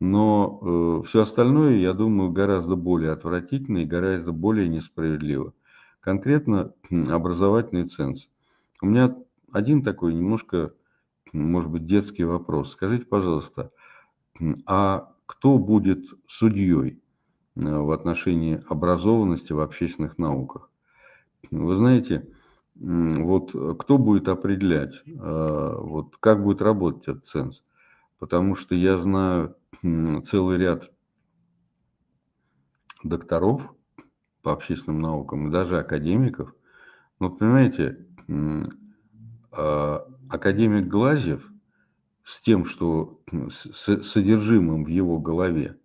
Но 0.00 0.60
э, 1.02 1.06
все 1.06 1.22
остальное, 1.22 1.76
я 1.76 1.92
думаю, 1.92 2.30
гораздо 2.30 2.76
более 2.76 3.12
отвратительно 3.12 3.78
и 3.78 3.86
гораздо 3.86 4.32
более 4.32 4.68
несправедливо. 4.68 5.54
Конкретно 6.00 6.74
образовательный 6.90 7.86
ценз. 7.86 8.28
У 8.80 8.86
меня 8.86 9.16
один 9.52 9.82
такой 9.82 10.14
немножко, 10.14 10.72
может 11.32 11.70
быть, 11.70 11.86
детский 11.86 12.24
вопрос. 12.24 12.72
Скажите, 12.72 13.04
пожалуйста, 13.04 13.70
а 14.66 15.12
кто 15.26 15.58
будет 15.58 16.06
судьей 16.26 17.00
э, 17.54 17.60
в 17.60 17.90
отношении 17.92 18.62
образованности 18.68 19.52
в 19.52 19.60
общественных 19.60 20.18
науках? 20.18 20.68
Вы 21.50 21.76
знаете, 21.76 22.28
вот 22.74 23.54
э, 23.54 23.74
кто 23.78 23.98
будет 23.98 24.28
определять, 24.28 25.02
э, 25.06 25.74
вот 25.78 26.16
как 26.18 26.42
будет 26.42 26.62
работать 26.62 27.08
этот 27.08 27.26
ценз? 27.26 27.64
Потому 28.18 28.54
что 28.54 28.74
я 28.74 28.98
знаю 28.98 29.56
целый 30.24 30.58
ряд 30.58 30.90
докторов 33.02 33.74
по 34.42 34.52
общественным 34.52 35.00
наукам 35.00 35.48
и 35.48 35.50
даже 35.50 35.78
академиков. 35.78 36.54
Но 37.18 37.30
понимаете, 37.30 38.06
а, 39.50 40.06
академик 40.28 40.86
Глазьев 40.86 41.48
с 42.24 42.40
тем, 42.40 42.64
что 42.64 43.20
с 43.50 44.02
содержимым 44.02 44.84
в 44.84 44.88
его 44.88 45.18
голове, 45.18 45.78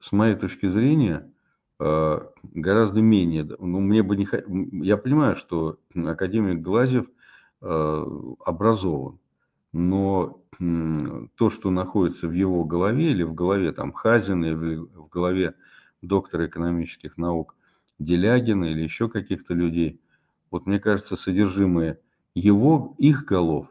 с 0.00 0.12
моей 0.12 0.34
точки 0.34 0.68
зрения, 0.68 1.30
гораздо 1.78 3.02
менее, 3.02 3.44
ну, 3.58 3.80
мне 3.80 4.02
бы 4.02 4.16
не, 4.16 4.26
я 4.84 4.96
понимаю, 4.96 5.36
что 5.36 5.78
академик 5.94 6.62
Глазев 6.62 7.06
э, 7.60 8.04
образован, 8.44 9.18
но 9.72 10.42
то, 11.36 11.50
что 11.50 11.70
находится 11.70 12.28
в 12.28 12.32
его 12.32 12.64
голове 12.64 13.10
или 13.10 13.22
в 13.22 13.34
голове 13.34 13.72
там 13.72 13.92
Хазина, 13.92 14.46
или 14.46 14.76
в 14.76 15.08
голове 15.08 15.54
доктора 16.00 16.46
экономических 16.46 17.18
наук 17.18 17.54
Делягина 17.98 18.64
или 18.64 18.82
еще 18.82 19.08
каких-то 19.08 19.52
людей, 19.52 20.00
вот 20.50 20.66
мне 20.66 20.78
кажется, 20.80 21.16
содержимое 21.16 21.98
его, 22.34 22.94
их 22.98 23.24
голов, 23.24 23.68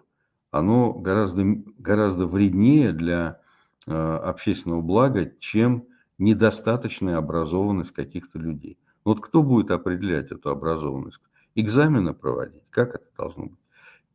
оно 0.52 0.94
гораздо, 0.94 1.44
гораздо 1.78 2.28
вреднее 2.28 2.92
для 2.92 3.40
э, 3.88 3.92
общественного 3.92 4.82
блага, 4.82 5.32
чем 5.40 5.86
недостаточная 6.18 7.18
образованность 7.18 7.92
каких-то 7.92 8.40
людей. 8.40 8.78
Вот 9.04 9.22
кто 9.22 9.44
будет 9.44 9.72
определять 9.72 10.32
эту 10.32 10.50
образованность? 10.50 11.22
Экзамены 11.56 12.14
проводить? 12.14 12.64
Как 12.70 12.96
это 12.96 13.06
должно 13.18 13.46
быть? 13.46 13.60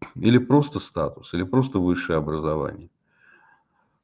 Или 0.14 0.38
просто 0.38 0.78
статус, 0.78 1.32
или 1.34 1.42
просто 1.42 1.78
высшее 1.78 2.18
образование? 2.18 2.90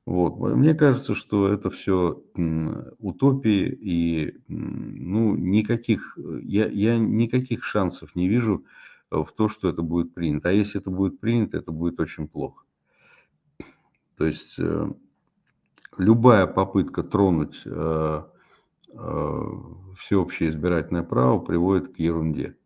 Вот. 0.04 0.38
Мне 0.38 0.74
кажется, 0.74 1.16
что 1.16 1.48
это 1.48 1.68
все 1.68 2.22
утопии 3.00 3.66
и 3.68 4.38
ну, 4.46 5.34
никаких, 5.34 6.16
я, 6.44 6.68
я 6.68 6.96
никаких 6.96 7.64
шансов 7.64 8.14
не 8.14 8.28
вижу 8.28 8.64
в 9.10 9.26
то, 9.36 9.48
что 9.48 9.68
это 9.68 9.82
будет 9.82 10.14
принято. 10.14 10.48
А 10.48 10.52
если 10.52 10.80
это 10.80 10.90
будет 10.90 11.18
принято, 11.18 11.56
это 11.56 11.72
будет 11.72 11.98
очень 11.98 12.28
плохо. 12.28 12.64
То 14.16 14.26
есть 14.26 14.54
э, 14.58 14.90
любая 15.98 16.46
попытка 16.46 17.02
тронуть 17.02 17.62
э, 17.64 18.22
э, 18.92 19.42
всеобщее 19.98 20.50
избирательное 20.50 21.02
право 21.02 21.38
приводит 21.38 21.94
к 21.94 21.98
ерунде, 21.98 22.56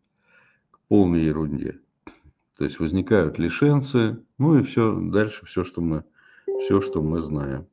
к 0.71 0.79
полной 0.87 1.21
ерунде. 1.21 1.79
То 2.57 2.65
есть 2.65 2.79
возникают 2.79 3.39
лишенцы, 3.39 4.23
ну 4.37 4.59
и 4.59 4.63
все, 4.63 4.95
дальше 4.99 5.45
все, 5.45 5.63
что 5.63 5.81
мы, 5.81 6.03
все, 6.61 6.81
что 6.81 7.01
мы 7.01 7.21
знаем. 7.21 7.65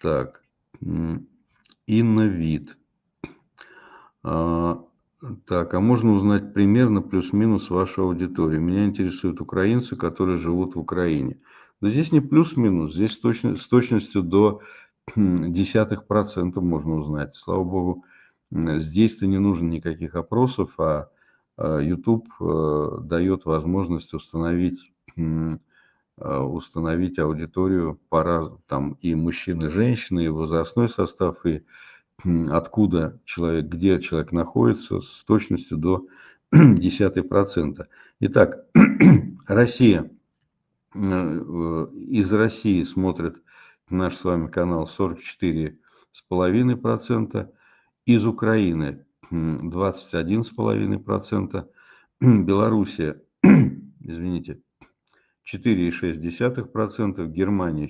Так, 0.00 0.42
Инна 0.80 2.26
Вид. 2.26 2.76
А, 4.22 4.84
так, 5.46 5.74
а 5.74 5.80
можно 5.80 6.12
узнать 6.12 6.54
примерно 6.54 7.02
плюс-минус 7.02 7.70
вашу 7.70 8.02
аудиторию? 8.02 8.60
Меня 8.60 8.84
интересуют 8.84 9.40
украинцы, 9.40 9.96
которые 9.96 10.38
живут 10.38 10.76
в 10.76 10.78
Украине. 10.78 11.38
Но 11.80 11.88
здесь 11.88 12.12
не 12.12 12.20
плюс-минус, 12.20 12.94
здесь 12.94 13.16
точно, 13.18 13.56
с 13.56 13.66
точностью 13.66 14.22
до 14.22 14.60
десятых 15.16 16.06
процентов 16.06 16.62
можно 16.62 16.96
узнать. 16.96 17.34
Слава 17.34 17.64
богу, 17.64 18.04
здесь-то 18.50 19.26
не 19.26 19.38
нужно 19.38 19.68
никаких 19.68 20.14
опросов, 20.14 20.72
а, 20.78 21.08
а 21.56 21.78
YouTube 21.78 22.28
э, 22.40 22.98
дает 23.02 23.44
возможность 23.44 24.14
установить 24.14 24.92
установить 26.20 27.18
аудиторию 27.18 27.98
пора 28.08 28.50
там 28.66 28.98
и 29.00 29.14
мужчины, 29.14 29.66
и 29.66 29.68
женщины, 29.68 30.26
и 30.26 30.28
возрастной 30.28 30.88
состав, 30.88 31.44
и 31.46 31.64
откуда 32.50 33.18
человек, 33.24 33.66
где 33.66 34.00
человек 34.00 34.32
находится 34.32 35.00
с 35.00 35.24
точностью 35.24 35.78
до 35.78 36.06
десятой 36.52 37.22
процента. 37.22 37.88
Итак, 38.20 38.66
Россия, 39.46 40.02
э, 40.02 40.08
из 40.94 42.32
России 42.32 42.82
смотрит 42.82 43.40
наш 43.88 44.16
с 44.16 44.24
вами 44.24 44.48
канал 44.48 44.88
44,5%, 44.88 47.48
из 48.06 48.26
Украины 48.26 49.06
21,5%, 49.30 51.68
Белоруссия, 52.20 53.22
извините, 54.00 54.60
4,6%, 55.52 57.26
Германия 57.28 57.88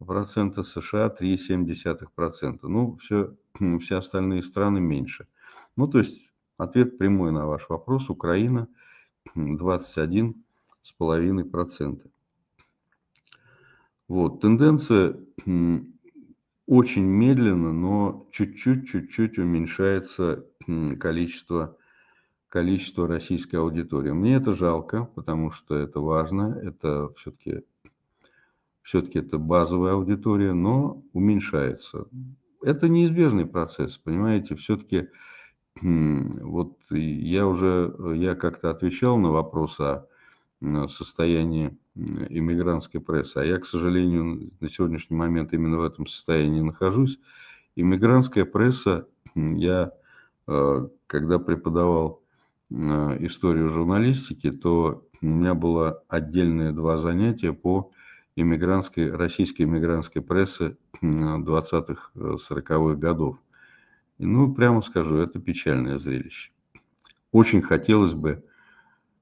4%, 0.00 0.62
США 0.62 1.14
3,7%. 1.20 2.58
Ну, 2.62 2.96
все, 2.96 3.34
все 3.80 3.96
остальные 3.96 4.42
страны 4.42 4.80
меньше. 4.80 5.26
Ну, 5.76 5.88
то 5.88 5.98
есть 5.98 6.22
ответ 6.56 6.98
прямой 6.98 7.32
на 7.32 7.46
ваш 7.46 7.68
вопрос. 7.68 8.08
Украина 8.10 8.68
21,5%. 11.00 12.10
Вот, 14.08 14.40
тенденция 14.40 15.16
очень 16.66 17.04
медленно, 17.04 17.72
но 17.72 18.26
чуть-чуть, 18.32 18.88
чуть-чуть 18.88 19.38
уменьшается 19.38 20.46
количество, 20.98 21.76
количество 22.48 23.06
российской 23.06 23.56
аудитории. 23.56 24.10
Мне 24.10 24.36
это 24.36 24.54
жалко, 24.54 25.04
потому 25.14 25.50
что 25.50 25.76
это 25.76 26.00
важно, 26.00 26.58
это 26.62 27.12
все-таки 27.16 27.62
все-таки 28.88 29.18
это 29.18 29.36
базовая 29.36 29.92
аудитория, 29.92 30.54
но 30.54 31.02
уменьшается. 31.12 32.06
Это 32.62 32.88
неизбежный 32.88 33.44
процесс, 33.44 33.98
понимаете, 33.98 34.54
все-таки 34.54 35.10
вот 35.82 36.78
я 36.90 37.46
уже, 37.46 37.94
я 38.16 38.34
как-то 38.34 38.70
отвечал 38.70 39.18
на 39.18 39.30
вопрос 39.30 39.78
о 39.78 40.07
состоянии 40.88 41.76
иммигрантской 41.94 43.00
прессы, 43.00 43.38
а 43.38 43.44
я, 43.44 43.58
к 43.58 43.66
сожалению, 43.66 44.50
на 44.60 44.68
сегодняшний 44.68 45.16
момент 45.16 45.52
именно 45.52 45.78
в 45.78 45.82
этом 45.82 46.06
состоянии 46.06 46.60
нахожусь. 46.60 47.18
Иммигрантская 47.76 48.44
пресса, 48.44 49.06
я 49.34 49.92
э, 50.46 50.88
когда 51.06 51.38
преподавал 51.38 52.22
э, 52.70 52.74
историю 53.20 53.70
журналистики, 53.70 54.50
то 54.50 55.04
у 55.20 55.26
меня 55.26 55.54
было 55.54 56.02
отдельные 56.08 56.72
два 56.72 56.98
занятия 56.98 57.52
по 57.52 57.90
иммигрантской, 58.36 59.10
российской 59.10 59.62
иммигрантской 59.62 60.22
прессы 60.22 60.76
20-х, 61.02 62.10
40-х 62.14 62.94
годов. 62.94 63.38
И, 64.18 64.26
ну, 64.26 64.52
прямо 64.52 64.82
скажу, 64.82 65.16
это 65.16 65.38
печальное 65.40 65.98
зрелище. 65.98 66.50
Очень 67.32 67.62
хотелось 67.62 68.14
бы, 68.14 68.44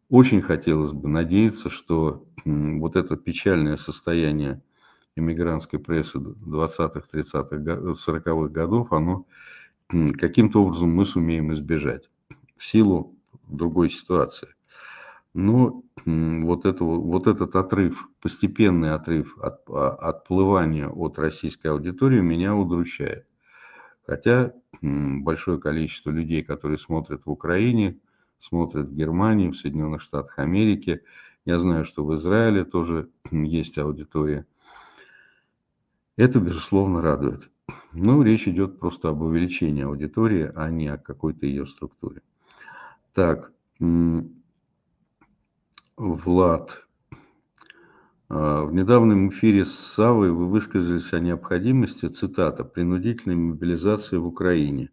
очень 0.08 0.42
хотелось 0.42 0.92
бы 0.92 1.08
надеяться, 1.08 1.70
что 1.70 2.26
вот 2.44 2.96
это 2.96 3.16
печальное 3.16 3.76
состояние 3.76 4.62
иммигрантской 5.16 5.78
прессы 5.78 6.18
20-х, 6.18 7.02
30-х, 7.12 7.56
40-х 7.56 8.48
годов, 8.48 8.92
оно 8.92 9.26
каким-то 9.88 10.62
образом 10.62 10.90
мы 10.90 11.06
сумеем 11.06 11.52
избежать 11.54 12.10
в 12.56 12.64
силу 12.64 13.16
другой 13.48 13.90
ситуации. 13.90 14.48
Но 15.34 15.82
вот, 16.04 16.64
это, 16.64 16.82
вот 16.84 17.26
этот 17.26 17.56
отрыв, 17.56 18.08
постепенный 18.22 18.92
отрыв 18.92 19.36
от, 19.38 19.60
а, 19.68 19.90
отплывания 19.90 20.88
от 20.88 21.18
российской 21.18 21.66
аудитории 21.66 22.20
меня 22.20 22.54
удручает. 22.56 23.26
Хотя 24.06 24.54
большое 24.80 25.60
количество 25.60 26.10
людей, 26.10 26.42
которые 26.42 26.78
смотрят 26.78 27.26
в 27.26 27.30
Украине, 27.30 27.98
смотрят 28.38 28.88
в 28.88 28.94
Германии, 28.94 29.50
в 29.50 29.56
Соединенных 29.56 30.02
Штатах 30.02 30.38
Америки, 30.38 31.02
я 31.44 31.58
знаю, 31.58 31.84
что 31.84 32.04
в 32.04 32.14
Израиле 32.16 32.64
тоже 32.64 33.08
есть 33.30 33.78
аудитория. 33.78 34.46
Это, 36.16 36.40
безусловно, 36.40 37.02
радует. 37.02 37.50
Но 37.92 38.22
речь 38.22 38.48
идет 38.48 38.78
просто 38.78 39.08
об 39.08 39.22
увеличении 39.22 39.82
аудитории, 39.82 40.50
а 40.54 40.70
не 40.70 40.88
о 40.88 40.98
какой-то 40.98 41.46
ее 41.46 41.66
структуре. 41.66 42.22
Так, 43.12 43.52
Влад. 45.96 46.86
А, 48.28 48.64
в 48.64 48.74
недавнем 48.74 49.30
эфире 49.30 49.64
с 49.64 49.72
Савой 49.72 50.30
вы 50.30 50.46
высказались 50.46 51.12
о 51.12 51.20
необходимости, 51.20 52.08
цитата, 52.08 52.64
принудительной 52.64 53.36
мобилизации 53.36 54.16
в 54.16 54.26
Украине. 54.26 54.90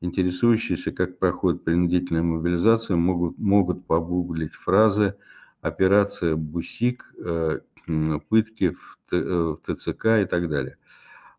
Интересующиеся, 0.00 0.92
как 0.92 1.18
проходит 1.18 1.64
принудительная 1.64 2.22
мобилизация, 2.22 2.96
могут, 2.96 3.36
могут 3.38 3.84
погуглить 3.86 4.52
фразы 4.52 5.16
операция 5.60 6.36
Бусик, 6.36 7.12
э, 7.18 7.60
пытки 8.28 8.70
в 8.70 8.98
ТЦК 9.64 10.06
и 10.22 10.24
так 10.24 10.48
далее. 10.48 10.76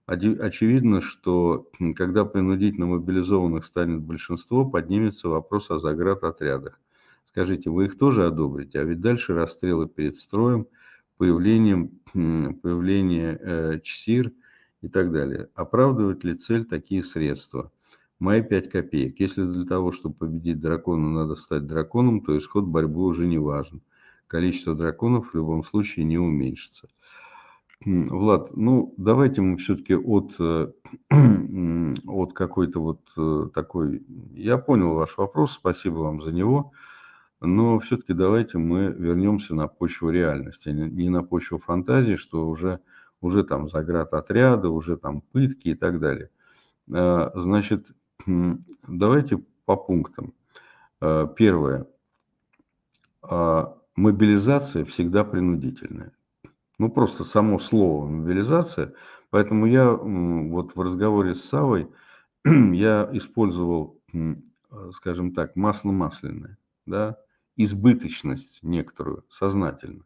Очевидно, 0.05 1.01
что 1.01 1.69
когда 1.95 2.25
принудительно 2.25 2.87
мобилизованных 2.87 3.63
станет 3.63 4.01
большинство, 4.01 4.65
поднимется 4.65 5.29
вопрос 5.29 5.69
о 5.69 5.79
заградотрядах. 5.79 6.79
Скажите, 7.27 7.69
вы 7.69 7.85
их 7.85 7.97
тоже 7.97 8.25
одобрите? 8.25 8.79
А 8.79 8.83
ведь 8.83 9.01
дальше 9.01 9.35
расстрелы 9.35 9.87
перед 9.87 10.15
строем, 10.15 10.65
появлением, 11.17 11.89
появление 12.11 13.37
э, 13.39 13.79
ЧСИР 13.83 14.31
и 14.81 14.87
так 14.87 15.11
далее. 15.11 15.49
Оправдывает 15.53 16.23
ли 16.23 16.33
цель 16.33 16.65
такие 16.65 17.03
средства? 17.03 17.71
Мои 18.19 18.41
5 18.41 18.69
копеек. 18.69 19.19
Если 19.19 19.43
для 19.45 19.65
того, 19.65 19.91
чтобы 19.91 20.15
победить 20.15 20.59
дракона, 20.59 21.09
надо 21.09 21.35
стать 21.35 21.65
драконом, 21.65 22.21
то 22.21 22.37
исход 22.37 22.65
борьбы 22.65 23.03
уже 23.03 23.27
не 23.27 23.37
важен 23.37 23.81
количество 24.29 24.75
драконов 24.75 25.31
в 25.31 25.35
любом 25.35 25.63
случае 25.63 26.05
не 26.05 26.17
уменьшится. 26.17 26.87
Влад, 27.85 28.55
ну 28.55 28.93
давайте 28.97 29.41
мы 29.41 29.57
все-таки 29.57 29.95
от, 29.95 30.35
э, 30.39 30.71
от 32.07 32.33
какой-то 32.33 32.81
вот 32.81 33.01
э, 33.17 33.49
такой... 33.53 34.03
Я 34.33 34.57
понял 34.57 34.93
ваш 34.93 35.17
вопрос, 35.17 35.53
спасибо 35.53 35.95
вам 35.99 36.21
за 36.21 36.31
него, 36.31 36.73
но 37.41 37.79
все-таки 37.79 38.13
давайте 38.13 38.57
мы 38.57 38.87
вернемся 38.87 39.55
на 39.55 39.67
почву 39.67 40.09
реальности, 40.09 40.69
не 40.69 41.09
на 41.09 41.23
почву 41.23 41.57
фантазии, 41.57 42.15
что 42.15 42.47
уже, 42.49 42.81
уже 43.21 43.43
там 43.43 43.69
заград 43.69 44.13
отряда, 44.13 44.69
уже 44.69 44.97
там 44.97 45.21
пытки 45.21 45.69
и 45.69 45.75
так 45.75 45.99
далее. 45.99 46.29
А, 46.91 47.31
значит, 47.33 47.93
давайте 48.25 49.37
по 49.65 49.75
пунктам. 49.75 50.33
А, 50.99 51.27
первое 51.27 51.87
а, 53.21 53.77
мобилизация 53.95 54.85
всегда 54.85 55.23
принудительная. 55.23 56.11
Ну, 56.77 56.89
просто 56.89 57.23
само 57.23 57.59
слово 57.59 58.07
мобилизация. 58.07 58.93
Поэтому 59.29 59.65
я 59.65 59.91
вот 59.91 60.75
в 60.75 60.81
разговоре 60.81 61.35
с 61.35 61.43
Савой 61.43 61.89
я 62.45 63.07
использовал, 63.11 64.01
скажем 64.93 65.33
так, 65.33 65.55
масло 65.55 65.91
масляное, 65.91 66.57
да, 66.85 67.17
избыточность 67.57 68.59
некоторую, 68.63 69.25
сознательно. 69.29 70.03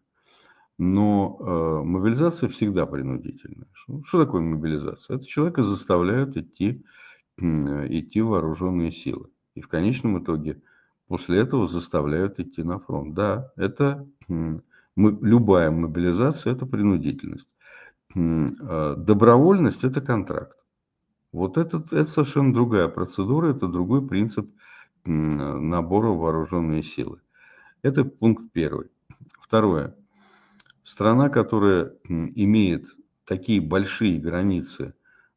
Но 0.79 1.37
э, 1.39 1.85
мобилизация 1.85 2.49
всегда 2.49 2.87
принудительная. 2.87 3.67
Что, 3.73 4.03
что 4.05 4.25
такое 4.25 4.41
мобилизация? 4.41 5.17
Это 5.17 5.25
человека 5.27 5.61
заставляют 5.61 6.35
идти, 6.35 6.83
э, 6.83 7.02
идти 7.37 8.21
в 8.21 8.27
вооруженные 8.27 8.91
силы. 8.91 9.29
И 9.55 9.61
в 9.61 9.67
конечном 9.67 10.23
итоге 10.23 10.61
после 11.07 11.39
этого 11.39 11.67
заставляют 11.67 12.39
идти 12.39 12.63
на 12.63 12.79
фронт. 12.79 13.13
Да, 13.13 13.51
это 13.55 14.07
мы, 14.27 14.61
любая 15.21 15.71
мобилизация– 15.71 16.53
это 16.53 16.65
принудительность. 16.65 17.49
А, 18.15 18.95
добровольность– 18.95 19.83
это 19.85 20.01
контракт. 20.01 20.57
Вот 21.31 21.57
это, 21.57 21.83
это 21.91 22.05
совершенно 22.05 22.53
другая 22.53 22.87
процедура, 22.87 23.47
это 23.47 23.67
другой 23.67 24.07
принцип 24.07 24.51
набора 25.05 26.09
вооруженные 26.09 26.83
силы. 26.83 27.19
Это 27.81 28.05
пункт 28.05 28.51
первый. 28.53 28.87
Второе. 29.41 29.95
Страна, 30.83 31.29
которая 31.29 31.93
имеет 32.07 32.85
такие 33.25 33.61
большие 33.61 34.19
границы 34.19 34.93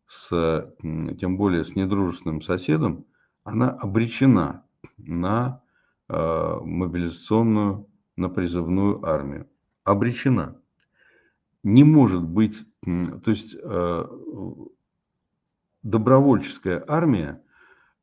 с, 0.07 0.75
тем 1.19 1.37
более 1.37 1.65
с 1.65 1.75
недружественным 1.75 2.43
соседом, 2.43 3.07
она 3.45 3.71
обречена 3.71 4.65
на 4.99 5.63
э, 6.09 6.59
мобилизационную, 6.63 7.89
на 8.17 8.29
призывную 8.29 9.05
армию. 9.05 9.49
Обречена. 9.85 10.61
Не 11.63 11.85
может 11.85 12.23
быть, 12.23 12.65
то 12.83 13.31
есть 13.31 13.57
э, 13.61 14.05
добровольческая 15.83 16.85
армия, 16.87 17.43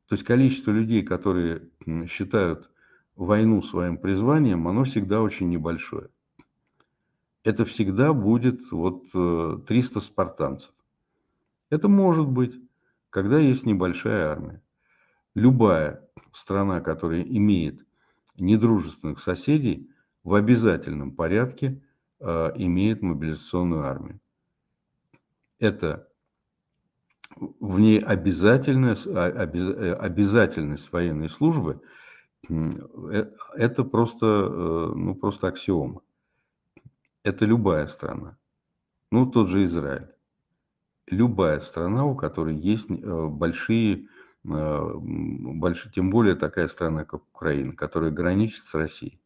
то 0.08 0.14
есть 0.14 0.24
количество 0.24 0.70
людей, 0.70 1.02
которые 1.02 1.68
считают 2.06 2.70
войну 3.16 3.62
своим 3.62 3.96
призванием, 3.96 4.68
оно 4.68 4.84
всегда 4.84 5.22
очень 5.22 5.48
небольшое. 5.48 6.08
это 7.42 7.64
всегда 7.64 8.12
будет 8.12 8.70
вот 8.70 9.04
300 9.66 10.00
спартанцев. 10.00 10.72
Это 11.74 11.88
может 11.88 12.28
быть, 12.28 12.54
когда 13.10 13.40
есть 13.40 13.66
небольшая 13.66 14.28
армия. 14.28 14.62
Любая 15.34 16.08
страна, 16.32 16.80
которая 16.80 17.22
имеет 17.22 17.84
недружественных 18.36 19.18
соседей, 19.18 19.90
в 20.22 20.34
обязательном 20.34 21.10
порядке 21.10 21.82
э, 22.20 22.52
имеет 22.54 23.02
мобилизационную 23.02 23.82
армию. 23.82 24.20
Это 25.58 26.08
в 27.36 27.80
ней 27.80 27.98
обязательность, 27.98 29.08
а, 29.08 29.28
э, 29.30 29.94
обязательность 29.94 30.92
военной 30.92 31.28
службы, 31.28 31.82
э, 32.48 33.32
это 33.56 33.82
просто, 33.82 34.26
ну, 34.94 35.16
просто 35.16 35.48
аксиома. 35.48 36.02
Это 37.24 37.44
любая 37.46 37.88
страна. 37.88 38.38
Ну, 39.10 39.26
тот 39.26 39.48
же 39.48 39.64
Израиль. 39.64 40.13
Любая 41.06 41.60
страна, 41.60 42.04
у 42.04 42.14
которой 42.14 42.56
есть 42.56 42.88
большие, 42.88 44.08
большие, 44.42 45.92
тем 45.92 46.10
более 46.10 46.34
такая 46.34 46.68
страна, 46.68 47.04
как 47.04 47.22
Украина, 47.34 47.72
которая 47.72 48.10
граничит 48.10 48.64
с 48.64 48.74
Россией. 48.74 49.20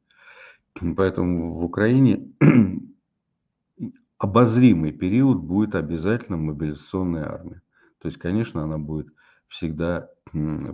Поэтому 0.96 1.54
в 1.54 1.64
Украине 1.64 2.32
обозримый 4.18 4.92
период 4.92 5.38
будет 5.38 5.74
обязательно 5.74 6.36
мобилизационная 6.36 7.32
армия. 7.32 7.62
То 8.00 8.08
есть, 8.08 8.18
конечно, 8.18 8.62
она 8.62 8.78
будет 8.78 9.08
всегда, 9.48 10.08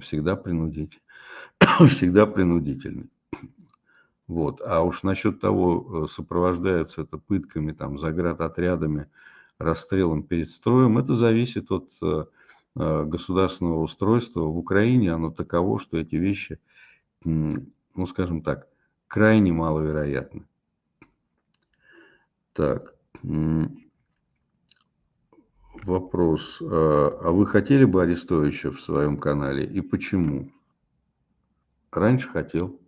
всегда, 0.01 0.37
принудить, 0.37 1.01
всегда 1.91 2.27
принудительной. 2.27 3.11
Вот. 4.27 4.61
А 4.65 4.83
уж 4.83 5.03
насчет 5.03 5.41
того, 5.41 6.05
э, 6.05 6.09
сопровождается 6.09 7.03
это 7.03 7.19
пытками, 7.19 7.73
там, 7.73 7.99
отрядами, 7.99 9.09
расстрелом 9.59 10.23
перед 10.23 10.51
строем, 10.51 10.99
это 10.99 11.15
зависит 11.15 11.71
от 11.71 11.89
э, 12.03 12.25
э, 12.77 13.05
государственного 13.05 13.81
устройства. 13.81 14.41
В 14.41 14.59
Украине 14.59 15.13
оно 15.13 15.31
таково, 15.31 15.79
что 15.79 15.99
эти 15.99 16.17
вещи, 16.17 16.59
ну, 17.25 18.07
скажем 18.09 18.43
так, 18.43 18.69
крайне 19.07 19.53
маловероятны. 19.53 20.45
Так, 22.53 22.95
вопрос. 25.83 26.61
А, 26.63 27.19
а 27.23 27.31
вы 27.31 27.47
хотели 27.47 27.85
бы 27.85 28.03
Арестовича 28.03 28.71
в 28.71 28.81
своем 28.81 29.17
канале 29.17 29.65
и 29.67 29.81
почему? 29.81 30.51
Раньше 31.91 32.29
хотел, 32.29 32.81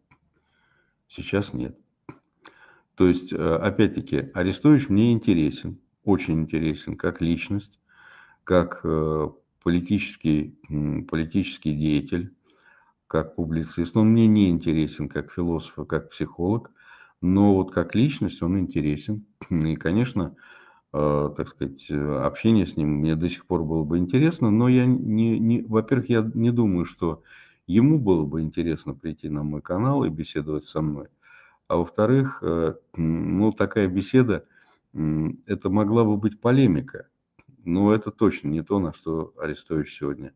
сейчас 1.09 1.53
нет. 1.53 1.79
То 2.97 3.07
есть, 3.07 3.33
опять-таки, 3.33 4.31
Арестович 4.35 4.89
мне 4.89 5.13
интересен, 5.13 5.79
очень 6.07 6.41
интересен 6.43 6.97
как 6.97 7.21
личность, 7.21 7.81
как 8.45 8.81
э, 8.85 9.29
политический, 9.63 10.59
политический 11.11 11.75
деятель, 11.75 12.33
как 13.07 13.37
публицист. 13.37 13.97
Он 13.97 14.11
мне 14.13 14.27
не 14.27 14.51
интересен 14.51 15.09
как 15.09 15.33
философ, 15.33 15.79
а 15.79 15.85
как 15.85 16.11
психолог, 16.11 16.71
но 17.21 17.55
вот 17.55 17.73
как 17.73 17.95
личность 17.95 18.43
он 18.43 18.59
интересен. 18.59 19.27
И, 19.51 19.77
конечно, 19.77 20.37
э, 20.93 21.31
так 21.37 21.49
сказать, 21.49 21.91
общение 21.91 22.67
с 22.67 22.77
ним 22.77 23.01
мне 23.01 23.17
до 23.17 23.29
сих 23.29 23.47
пор 23.47 23.65
было 23.65 23.85
бы 23.85 23.99
интересно, 23.99 24.51
но 24.51 24.69
я 24.69 24.87
не, 24.87 25.39
не 25.39 25.63
во-первых, 25.63 26.11
я 26.11 26.31
не 26.35 26.51
думаю, 26.53 26.87
что 26.87 27.23
ему 27.67 27.99
было 27.99 28.25
бы 28.25 28.43
интересно 28.43 28.95
прийти 28.95 29.29
на 29.29 29.43
мой 29.43 29.63
канал 29.63 30.05
и 30.05 30.09
беседовать 30.11 30.65
со 30.65 30.81
мной. 30.81 31.09
А 31.69 31.77
во-вторых, 31.77 32.39
э, 32.43 32.75
ну, 32.97 33.53
такая 33.53 33.89
беседа, 33.89 34.47
это 34.93 35.71
могла 35.71 36.05
бы 36.05 36.17
быть 36.17 36.41
полемика. 36.41 37.09
Но 37.65 37.93
это 37.93 38.11
точно 38.11 38.49
не 38.49 38.63
то, 38.63 38.79
на 38.79 38.93
что 38.93 39.33
Арестович 39.39 39.99
сегодня 39.99 40.33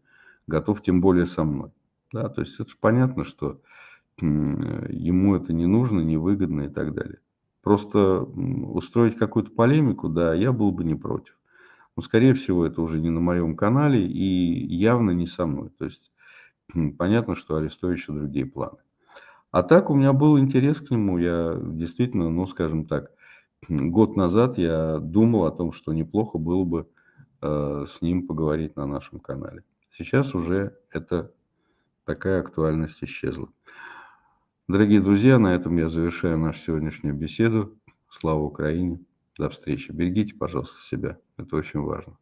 готов, 0.46 0.82
тем 0.82 1.00
более 1.00 1.26
со 1.26 1.44
мной. 1.44 1.70
Да, 2.12 2.28
то 2.28 2.40
есть 2.40 2.58
это 2.58 2.70
же 2.70 2.76
понятно, 2.80 3.24
что 3.24 3.60
ему 4.20 5.36
это 5.36 5.52
не 5.52 5.66
нужно, 5.66 6.00
невыгодно 6.00 6.62
и 6.62 6.68
так 6.68 6.92
далее. 6.92 7.20
Просто 7.62 8.22
устроить 8.22 9.16
какую-то 9.16 9.50
полемику, 9.50 10.08
да, 10.08 10.34
я 10.34 10.52
был 10.52 10.72
бы 10.72 10.82
не 10.84 10.94
против. 10.94 11.38
Но, 11.96 12.02
скорее 12.02 12.34
всего, 12.34 12.64
это 12.66 12.82
уже 12.82 13.00
не 13.00 13.10
на 13.10 13.20
моем 13.20 13.56
канале 13.56 14.04
и 14.06 14.74
явно 14.74 15.10
не 15.12 15.26
со 15.26 15.46
мной. 15.46 15.70
То 15.78 15.84
есть 15.84 16.10
понятно, 16.98 17.36
что 17.36 17.56
Арестовича 17.56 18.12
другие 18.12 18.46
планы. 18.46 18.78
А 19.50 19.62
так 19.62 19.90
у 19.90 19.94
меня 19.94 20.12
был 20.12 20.38
интерес 20.38 20.80
к 20.80 20.90
нему. 20.90 21.18
Я 21.18 21.58
действительно, 21.62 22.30
ну, 22.30 22.46
скажем 22.46 22.86
так, 22.86 23.10
год 23.68 24.16
назад 24.16 24.58
я 24.58 24.98
думал 24.98 25.44
о 25.44 25.50
том, 25.50 25.72
что 25.72 25.92
неплохо 25.92 26.38
было 26.38 26.64
бы 26.64 26.88
э, 27.42 27.84
с 27.88 28.00
ним 28.00 28.26
поговорить 28.26 28.76
на 28.76 28.86
нашем 28.86 29.20
канале. 29.20 29.64
Сейчас 29.92 30.34
уже 30.34 30.78
это 30.90 31.32
такая 32.04 32.40
актуальность 32.40 33.02
исчезла. 33.02 33.48
Дорогие 34.68 35.00
друзья, 35.00 35.38
на 35.38 35.54
этом 35.54 35.76
я 35.76 35.88
завершаю 35.88 36.38
нашу 36.38 36.60
сегодняшнюю 36.60 37.14
беседу. 37.14 37.76
Слава 38.08 38.40
Украине. 38.40 39.00
До 39.36 39.48
встречи. 39.48 39.90
Берегите, 39.90 40.34
пожалуйста, 40.34 40.80
себя. 40.82 41.18
Это 41.36 41.56
очень 41.56 41.80
важно. 41.80 42.16